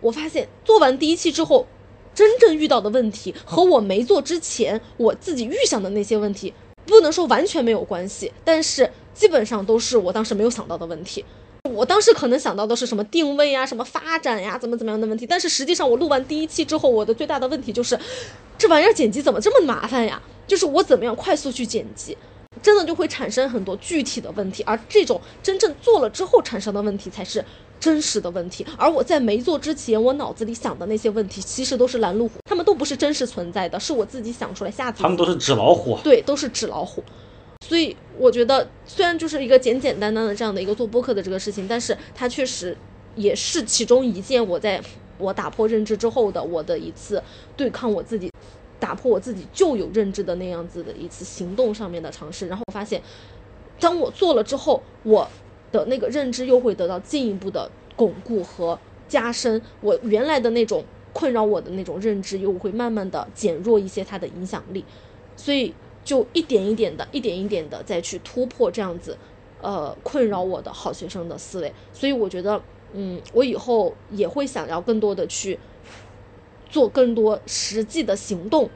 [0.00, 1.66] 我发现做完第一期之后，
[2.14, 6.54] 真正遇到的问题和我没做之前我自己预想的那些问题，
[6.86, 11.24] 不能说完全没有关系，但是基本上都是我当时没有想到的问题。
[11.72, 17.98] 我当时可能想到的是什么定位呀、什么发展呀、怎么怎么样的问题，但是实际上我录完第一期之后，我的最大的问题就是，
[18.58, 20.20] 这玩意儿剪辑怎么这么麻烦呀？
[20.46, 22.14] 就是我怎么样快速去剪辑，
[22.62, 27.42] 真的就会产生很多具体的问题，而这种真正做了之后产生的问题才是
[27.80, 28.66] 真实的问题。
[28.76, 35.02] 而我在没做之前，我脑子里想的那些问题，其实都是拦路虎，他们都不是真实存在的，是我自己想出来吓自己。
[35.02, 35.98] 他们都是纸老虎。
[36.04, 37.02] 对，都是纸老虎。
[37.66, 42.76] 所以我觉得，虽然就是一个简简单单的这样的一个做播客的这个事情，但是它确实
[43.16, 44.78] 也是其中一件我在
[45.16, 47.22] 我打破认知之后的我的一次
[47.56, 48.30] 对抗我自己、
[48.78, 52.48] 打破我自己旧有认知的那样子的一次行动上面的尝试。
[52.48, 53.00] 然后我发现，
[53.80, 55.26] 当我做了之后，我
[55.72, 60.84] 的那个认知又会得到进一步的巩固和加深，我原来的那种
[61.14, 64.84] 困扰我的那种认知又会慢慢的减弱一些它的影响力。
[65.34, 65.74] 所以。
[66.04, 69.16] 就一点一点的，一点一点的再去突破这样子，
[69.62, 71.72] 呃，困扰我的好学生的思维。
[71.94, 72.60] 所以我觉得，
[72.92, 75.58] 嗯，我以后也会想要更多的去
[76.68, 78.68] 做更多实际的行动，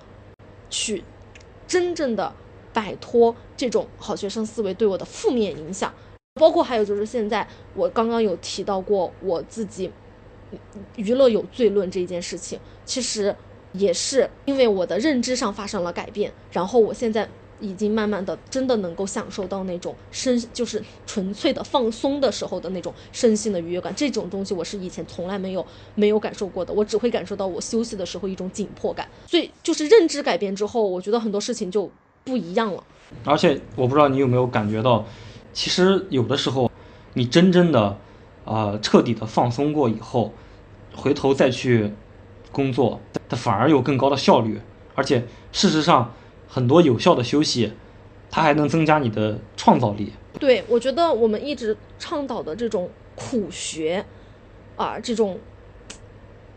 [0.70, 1.05] 去
[1.66, 2.33] 真正的
[2.72, 5.93] 摆脱这种好学生思维对我的负面影响。
[6.35, 9.91] 包括还有就是现在我刚刚有提到过我自己
[10.97, 13.37] 娱乐有罪论这件事情，其实。
[13.73, 17.29] 也是因为我的认知上发生了改变，然后我现在
[17.61, 31.91] 已经慢慢的真的能够享受到那种身就是纯粹的放松的时候的那种身心的愉悦感，这种东西我是以前从来没有没有感受过的，我只会感受到我休息的时候一种紧迫感，所以就是认知改变之后，我觉得很多事情就
[32.25, 32.83] 不一样了。
[33.25, 35.05] 而且我不知道你有没有感觉到，
[35.53, 36.71] 其实有的时候
[37.14, 37.99] 你真正的
[38.45, 40.33] 啊彻底的放松过以后，
[40.95, 41.93] 回头再去。
[42.59, 44.61] 工作，它反而有更高的效率，
[44.97, 46.13] 而且事实上，
[46.49, 47.73] 很多有效的休息，
[48.29, 50.13] 它还能增加你的创造力。
[50.41, 54.05] 对，我觉得我们一直倡导的这种苦学，
[54.75, 55.39] 啊，这种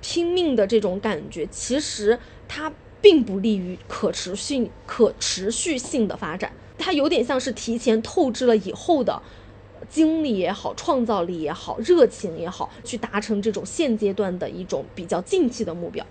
[0.01, 6.51] 拼命的这种感觉，其实它并不利于可持续、可持续性的发展。
[6.79, 9.21] 它有点像是提前透支了以后的。
[9.91, 16.03] 精力也好，创造力也好，热情也好，去达成这种现阶段的一种比较近期的目标。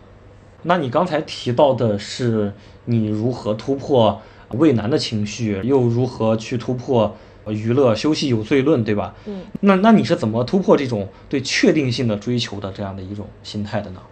[0.63, 2.53] 那你刚才提到的是
[2.85, 4.21] 你如何突破
[4.51, 7.17] 畏难的情绪，又如何去突破
[7.49, 9.17] 娱乐休息有罪论，对吧？
[9.25, 9.43] 嗯。
[9.61, 14.03] 那那你是怎么突破这种对确定性的追求的这样的一种心态的呢？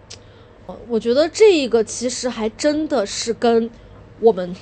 [0.87, 3.69] 我觉得这个其实还真的是跟
[4.19, 4.55] 我们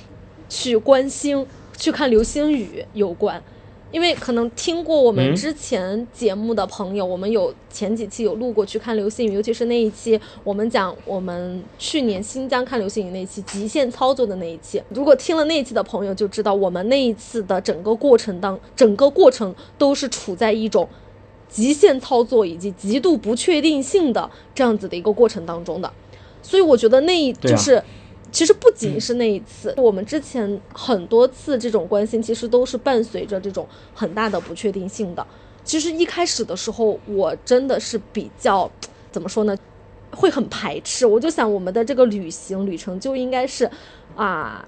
[0.48, 1.46] 去关心。
[1.78, 3.40] 去看流星雨有关。
[3.90, 14.82] 因为可能听过我们嗯之前节目的朋友，我们有前几期有录过去看流星雨，尤其是那一期我们讲我们去年新疆看流星雨那一期极限操作的那一期。
[14.90, 20.86] 如果听了那一期的朋友就知道，我们那一次的整个过程当整个过程都是处在一种
[21.48, 25.90] 极限操作以及极度不确定性的这样子的一个过程当中的。
[26.42, 27.82] 所以我觉得那一啊就是。
[28.30, 35.26] 其实不仅是那一次，我们之前很多次这种关心，其实都是伴随着这种很大的不确定性的。
[35.64, 38.70] 其实一开始的时候，我真的是比较
[39.10, 39.56] 怎么说呢，
[40.10, 41.04] 会很排斥。
[41.04, 43.70] 我就想，我们的这个旅行旅程就应该是
[44.14, 44.66] 啊。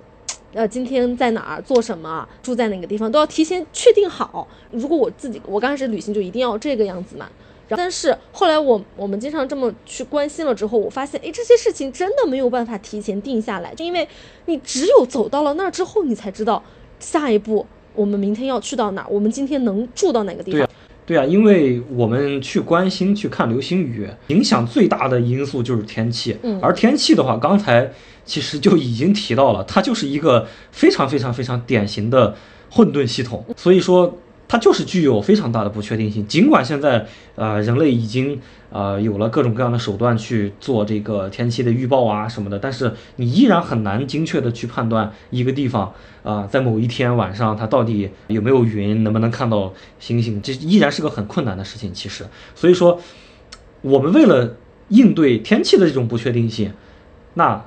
[0.52, 4.48] 呃，今天在哪儿做什么，住在哪个地方，都要提前确定好。
[4.72, 7.28] 如果我自己，我刚开始旅行就一定要这个样子嘛。
[7.76, 14.06] 但是后来我我们经常这么去关心了之后，我发现，哎，这些事情真的没有办法提前定下来，就因为
[14.46, 16.62] 你只有走到了那儿之后，你才知道
[16.98, 20.70] 下一步我们明天要去到哪儿，我们今天能住到哪个地方对啊。
[21.06, 26.36] 对啊，因为我们去关心去看流星雨，影响最大的因素就是天气。
[26.42, 27.90] 嗯而天气的话，刚才
[28.24, 32.36] 其实就已经提到了，它就是一个非常非常非常典型的
[32.70, 34.16] 混沌系统，所以说
[34.50, 36.26] 它就是具有非常大的不确定性。
[36.26, 38.40] 尽管现在呃人类已经
[38.70, 45.94] 呃有了各种各样的手段去做这个天气的预报啊什么的，但是你依然很难精确的去判断一个地方
[46.24, 51.94] 啊、在某一天晚上它到底有没有云，能不能看到星星，这依然是个很困难的事情。
[51.94, 52.26] 其实，
[52.56, 53.00] 所以说
[53.82, 54.56] 我们为了
[54.88, 56.72] 应对天气的这种不确定性，
[57.34, 57.64] 那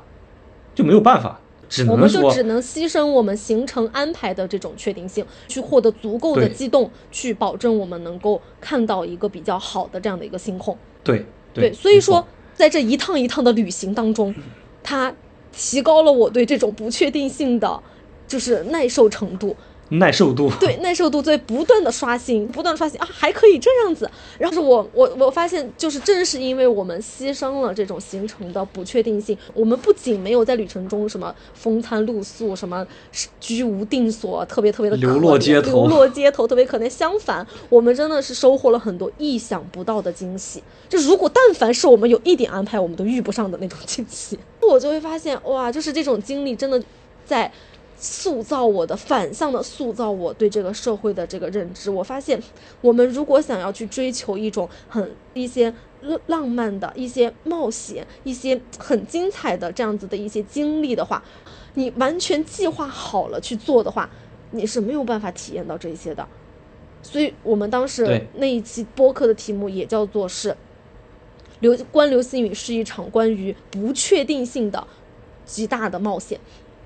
[0.75, 1.39] 就没有办法，
[1.73, 10.77] 只我们就只能牺牲我们行程安排的这种确定性，去获得足够的机动，去保证我们能够看到一个比较好的这样的一个星空。
[11.03, 14.35] 对对，所以说在这一趟一趟的旅行当中，
[14.83, 15.11] 它
[15.51, 17.81] 提高了我对这种不确定性的
[18.27, 19.55] 就是耐受程度。
[19.99, 24.09] 耐受度，对耐受度在不断的刷新，不断地刷新啊，还可以这样子。
[24.39, 32.85] 然后是我我我发现，就是正是因为我们牺牲了这种行程的不确定性，我们不仅没有在旅程中什么风餐露宿，什么
[33.39, 36.89] 居无定所，特别特别的流落街头流落街头特别可怜。
[36.89, 40.63] 相反，我们真的是收获了很多意想不到的惊喜。
[40.89, 46.81] 就如果但凡是我们有一点安排，我们都遇不上的那种惊喜，我就会发现哇，就是这种经历真的
[47.25, 47.51] 在。
[48.03, 51.89] 塑造我的反向的塑造我对这个社会的这个认知。
[51.89, 52.37] 我发现，
[52.81, 61.23] 我们如果想要去追求一种很一些浪浪漫的一些冒险、一些很精彩的这样子的一些经历的话，
[61.75, 64.09] 你完全计划好了去做的话，
[64.51, 66.27] 你是没有办法体验到这些的。
[67.01, 70.53] 所以我们当时那一期播客的题目也叫做是
[71.61, 74.85] “流观流星雨是一场关于不确定性的
[75.45, 76.37] 极大的冒险”。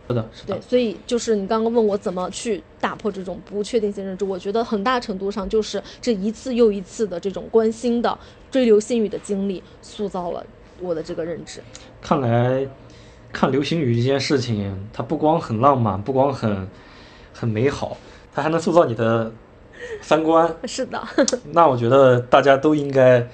[0.08, 8.18] 是的，是对，的，所以就是你刚刚问我怎么去打破这种不确定性认知，我觉得很大程度上就是这一次又一次的这种关心的
[8.50, 10.46] 追流星雨的经历，塑造了
[10.80, 11.62] 我的这个认知。
[12.02, 12.66] 看来
[13.34, 16.68] 看流星雨这件事情，它不光很浪漫，不光很
[17.34, 17.98] 很美好，
[18.34, 19.32] 它还能塑造你的
[20.02, 20.56] 三观。
[20.66, 21.02] 是的，
[21.52, 23.28] 那我觉得大家都应该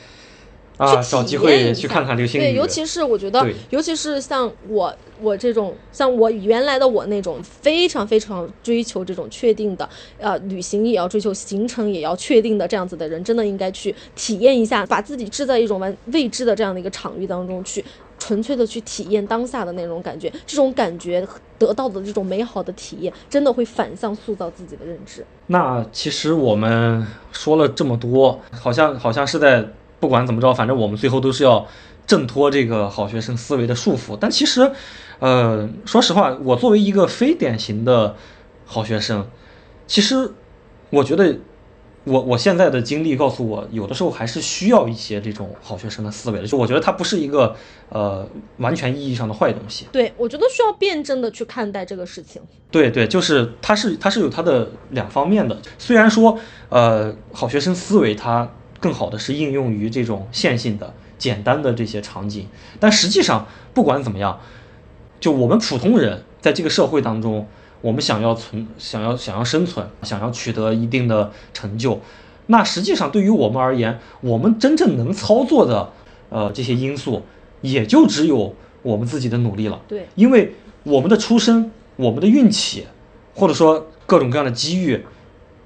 [0.84, 2.44] 啊，去找机会去看看流星雨。
[2.44, 9.88] 对，尤其是我觉得，尤其是像我我这种像我原来的我那种非常非常追求这种确定的，
[10.18, 17.84] 呃，旅行也要追求行程也要确定的这样子的人，真的应该去体验一下，把自己置在一种完未知的这样的一个场域当中去。
[18.20, 21.28] 纯粹的去体验当下的那种感觉，这种感觉
[21.60, 25.26] 得到的这种美好的体验，真的会反向塑造自己的认知。
[25.48, 29.68] 那其实我们说了这么多，好像好像是在
[30.04, 31.66] 不管怎么着，反正我们最后都是要
[32.06, 34.18] 挣脱这个好学生思维的束缚。
[34.20, 34.70] 但其实，
[35.20, 38.18] 呃，说实话，我作为一个非典型的
[38.66, 39.26] 好学生，
[39.88, 40.30] 其实
[40.90, 41.38] 我觉得
[42.04, 46.46] 我我现在的经历告诉我，有的时候还是需要一些这种好学生的思维的。
[46.46, 47.56] 就我觉得它不是一个
[47.88, 48.28] 呃
[48.58, 49.88] 完全意义上的坏东西。
[49.94, 52.42] 对我觉得需要辩证的去看待这个事情。
[52.70, 55.58] 对对，就是它是它是有它的两方面的。
[55.78, 58.52] 虽然说，呃，好学生思维它
[58.84, 62.50] 更好的是应用于这种线性的、简单的这些场景，
[62.82, 64.42] 但实际上不管怎么样，
[65.22, 67.48] 就我们普通人在这个社会当中，
[67.80, 72.02] 我们想要存、想要想要生存、想要取得一定的成就，
[72.48, 75.94] 那实际上对于我们而言，我们真正能操作的
[76.30, 77.22] 呃这些因素，
[77.62, 79.80] 也就只有我们自己的努力了。
[79.88, 82.86] 对，因为我们的出身、我们的运气，
[83.34, 85.06] 或者说各种各样的机遇，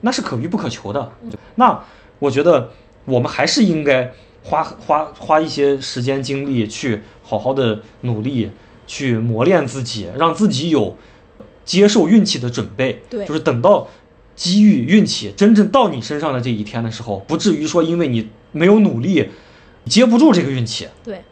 [0.01, 1.11] 那是可遇不可求的。
[1.55, 1.83] 那
[2.19, 2.71] 我觉得
[3.07, 4.11] 我们还是应该
[4.43, 8.51] 花花花一些时间精力去好好的努力，
[8.85, 10.95] 去磨练自己，让自己有
[11.63, 13.01] 接受运气的准备。
[13.09, 13.87] 对就是等到
[14.35, 19.29] 机遇、运气真正到你身上的这一天的时候，不至于说因为你没有努力，
[19.85, 20.87] 接不住这个运气。
[21.03, 21.23] 对。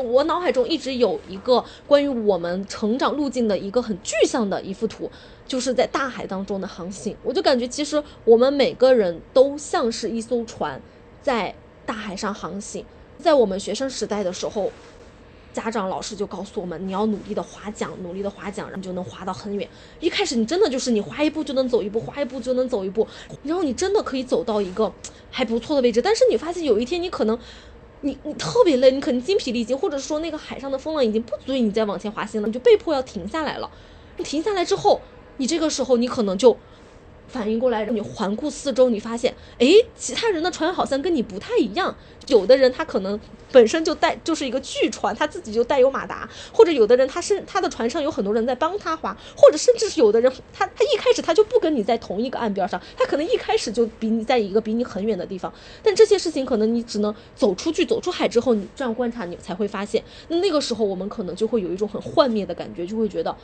[0.00, 5.10] 我脑海中一直有一个关于我们成长路径的一个很具象的一幅图，
[5.46, 7.16] 就是在大海当中的航行。
[7.22, 10.80] 我就感觉其实我们每个人都像是一艘船，
[11.22, 11.54] 在
[11.84, 12.84] 大海上航行。
[13.18, 14.72] 在我们学生时代的时候，
[15.52, 19.68] 家长老师就告诉我们，你要努力的划桨，努力的划桨，然后就能划到很远。
[20.00, 23.06] 一开始你真的就是你划一步就能走一步，划一步就能走一步，
[23.42, 24.90] 然后你真的可以走到一个
[25.30, 26.00] 还不错的位置。
[26.00, 27.38] 但是你发现有一天你可能。
[28.02, 33.70] 你你特别累，你可能精疲力尽，或者说那个海上的风浪已经不足以你再往前滑行了，你就被迫要停下来了。
[34.16, 35.00] 你停下来之后，
[35.36, 36.56] 你这个时候你可能就。
[37.30, 41.94] 反应过来，你环顾四周，你发现，哎，其他人的船好像跟你不太一样。
[42.26, 43.18] 有的人他可能
[43.50, 55.52] 本身就带就是一个巨船，他自己就带有马达，或者有的人他是他的船上有很多人在帮他划，或者甚至是有的人他他一开始他就不跟你在同一个岸边上，他可能一开始就比你在一个比你很远的地方。
[55.82, 61.10] 但这些事情可能你只能走出去，走出海之后，你这样观察，你才会发现，那那个时候我们。
[61.10, 63.36] 可能就会有一种很幻灭的感觉，就会觉得。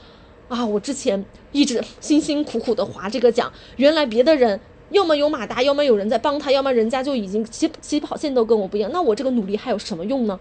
[0.49, 0.65] 啊！
[0.65, 4.59] 我之前一直辛辛苦苦的划这个奖，原来别的人
[4.91, 10.39] 要么有马达，要么有人在帮他，要么人家就已经起起跑线都跟我不一样，那我这个努力还有什么用呢？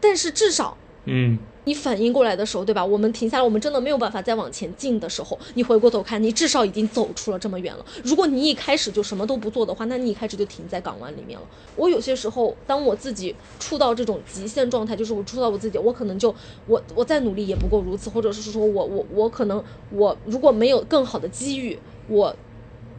[0.00, 1.38] 但是至少，嗯。
[1.64, 2.84] 你反应过来的时候，对吧？
[2.84, 7.84] 我们停下来，我们真的没有办法再往前进的时候，你回过头看，你至少已经走出了这么远了。
[8.02, 11.46] 如果你一开始就什么都不做的话，那你一开始就停在港湾里面了。
[11.76, 16.34] 我有些时候，当我自己触到这种极限状态，就是我触到我自己，我可能就
[16.66, 21.78] 我我再努力也不过如此，或者是说我我我可能我如果没有更好的机遇，
[22.08, 22.34] 我。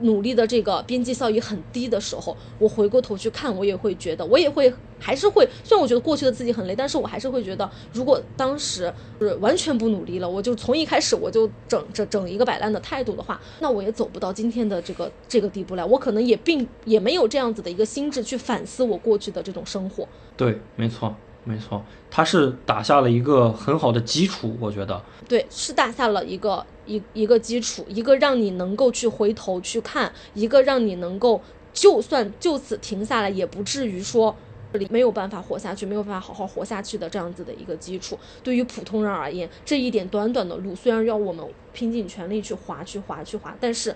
[0.02, 5.48] 努力的这个边际效益很低的时候，我回过头去看，我也会觉得，我也会还是会。
[5.64, 15.86] 虽然我觉得过去的自己很累，但是我还是会觉得，如果当时是完全不努力了，我就从一开始我就整整整一个摆烂的态度的话，那我也走不到今天的这个这个地步来。
[15.86, 20.08] 我可能也并也没有这样子的一个心智去反思我过去的这种生活。
[20.36, 21.16] 对，没错。
[21.48, 25.00] 没错，他是打下了一个很好的基础，我觉得。
[25.28, 31.42] 对，是打下了一个一一个基础，一个让你能够去回头去看，一个让你能够
[31.74, 34.36] 就算就此停下来，也不至于说
[34.74, 38.18] 这里没有办法活下去，没有办法好好活下去的这样子的一个基础。
[38.44, 43.96] 对于普通人而言，这一点短短的路，虽然要我们拼尽全力去划去划去划，但是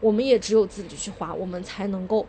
[0.00, 2.24] 我们也只有自己去划，我们才能够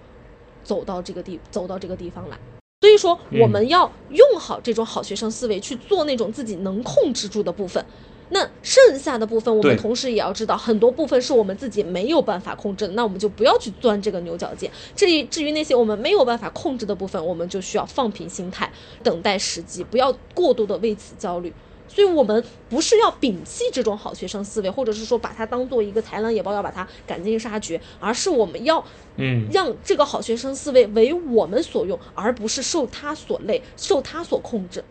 [0.64, 2.38] 走到这个地走到这个地方来。
[2.82, 7.86] 所以说，我们要用好这种好学生思维去做那种自己能控制住的部分，
[8.34, 14.72] 那剩下的部分，我们同时也要知道，很多部分是我们自己没有办法控制的，那我们就不要去钻这个牛角尖。
[14.95, 18.72] 至于至于那些我们没有办法控制的部分，我们就需要放平心态，
[19.03, 21.53] 等待时机，不要过度的为此焦虑。
[21.94, 28.82] 所以，我们不是要摒弃这种好学生思维，或者是说把它当做一个豺狼野豹，要把它赶尽杀绝，而是我们要，
[29.18, 34.82] 嗯，让这个好学生思维为我们所用，而不是受他所累，受他所控制。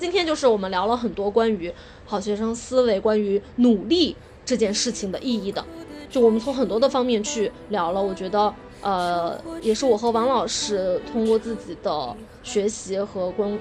[0.00, 1.72] 今天就是我们聊了很多关于
[2.04, 5.64] 好学生思维、关于努力这件事情的意义的，
[6.10, 8.52] 就我们从很多的方面去聊了，我觉得。
[8.80, 13.56] 呃，也是我和王老师通过自己的学习和关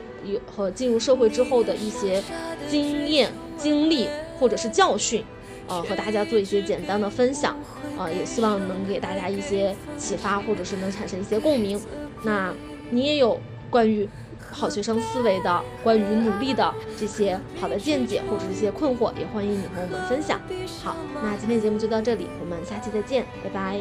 [0.54, 2.22] 和进入社会之后的一些
[2.68, 5.24] 经验、经历或者是教训，
[5.68, 7.56] 呃，和大家做一些简单的分享，
[7.96, 11.80] 啊，也希望能给大家一些启发，或者是能产生一些共鸣。
[12.24, 12.52] 那
[12.90, 13.40] 你也有
[13.70, 14.10] 关于
[14.54, 20.40] 好学生思维的、关于努力的这些好的见解或者一些困惑，也欢迎你和我们分享。
[20.82, 23.80] 好，那今天节目就到这里，我们下期再见，拜拜，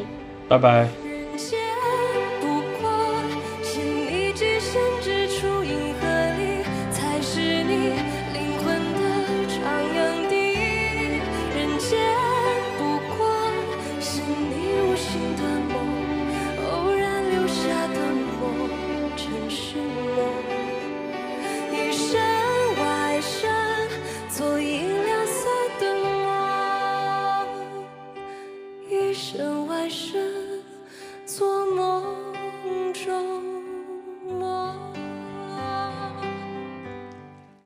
[0.49, 0.89] 拜拜。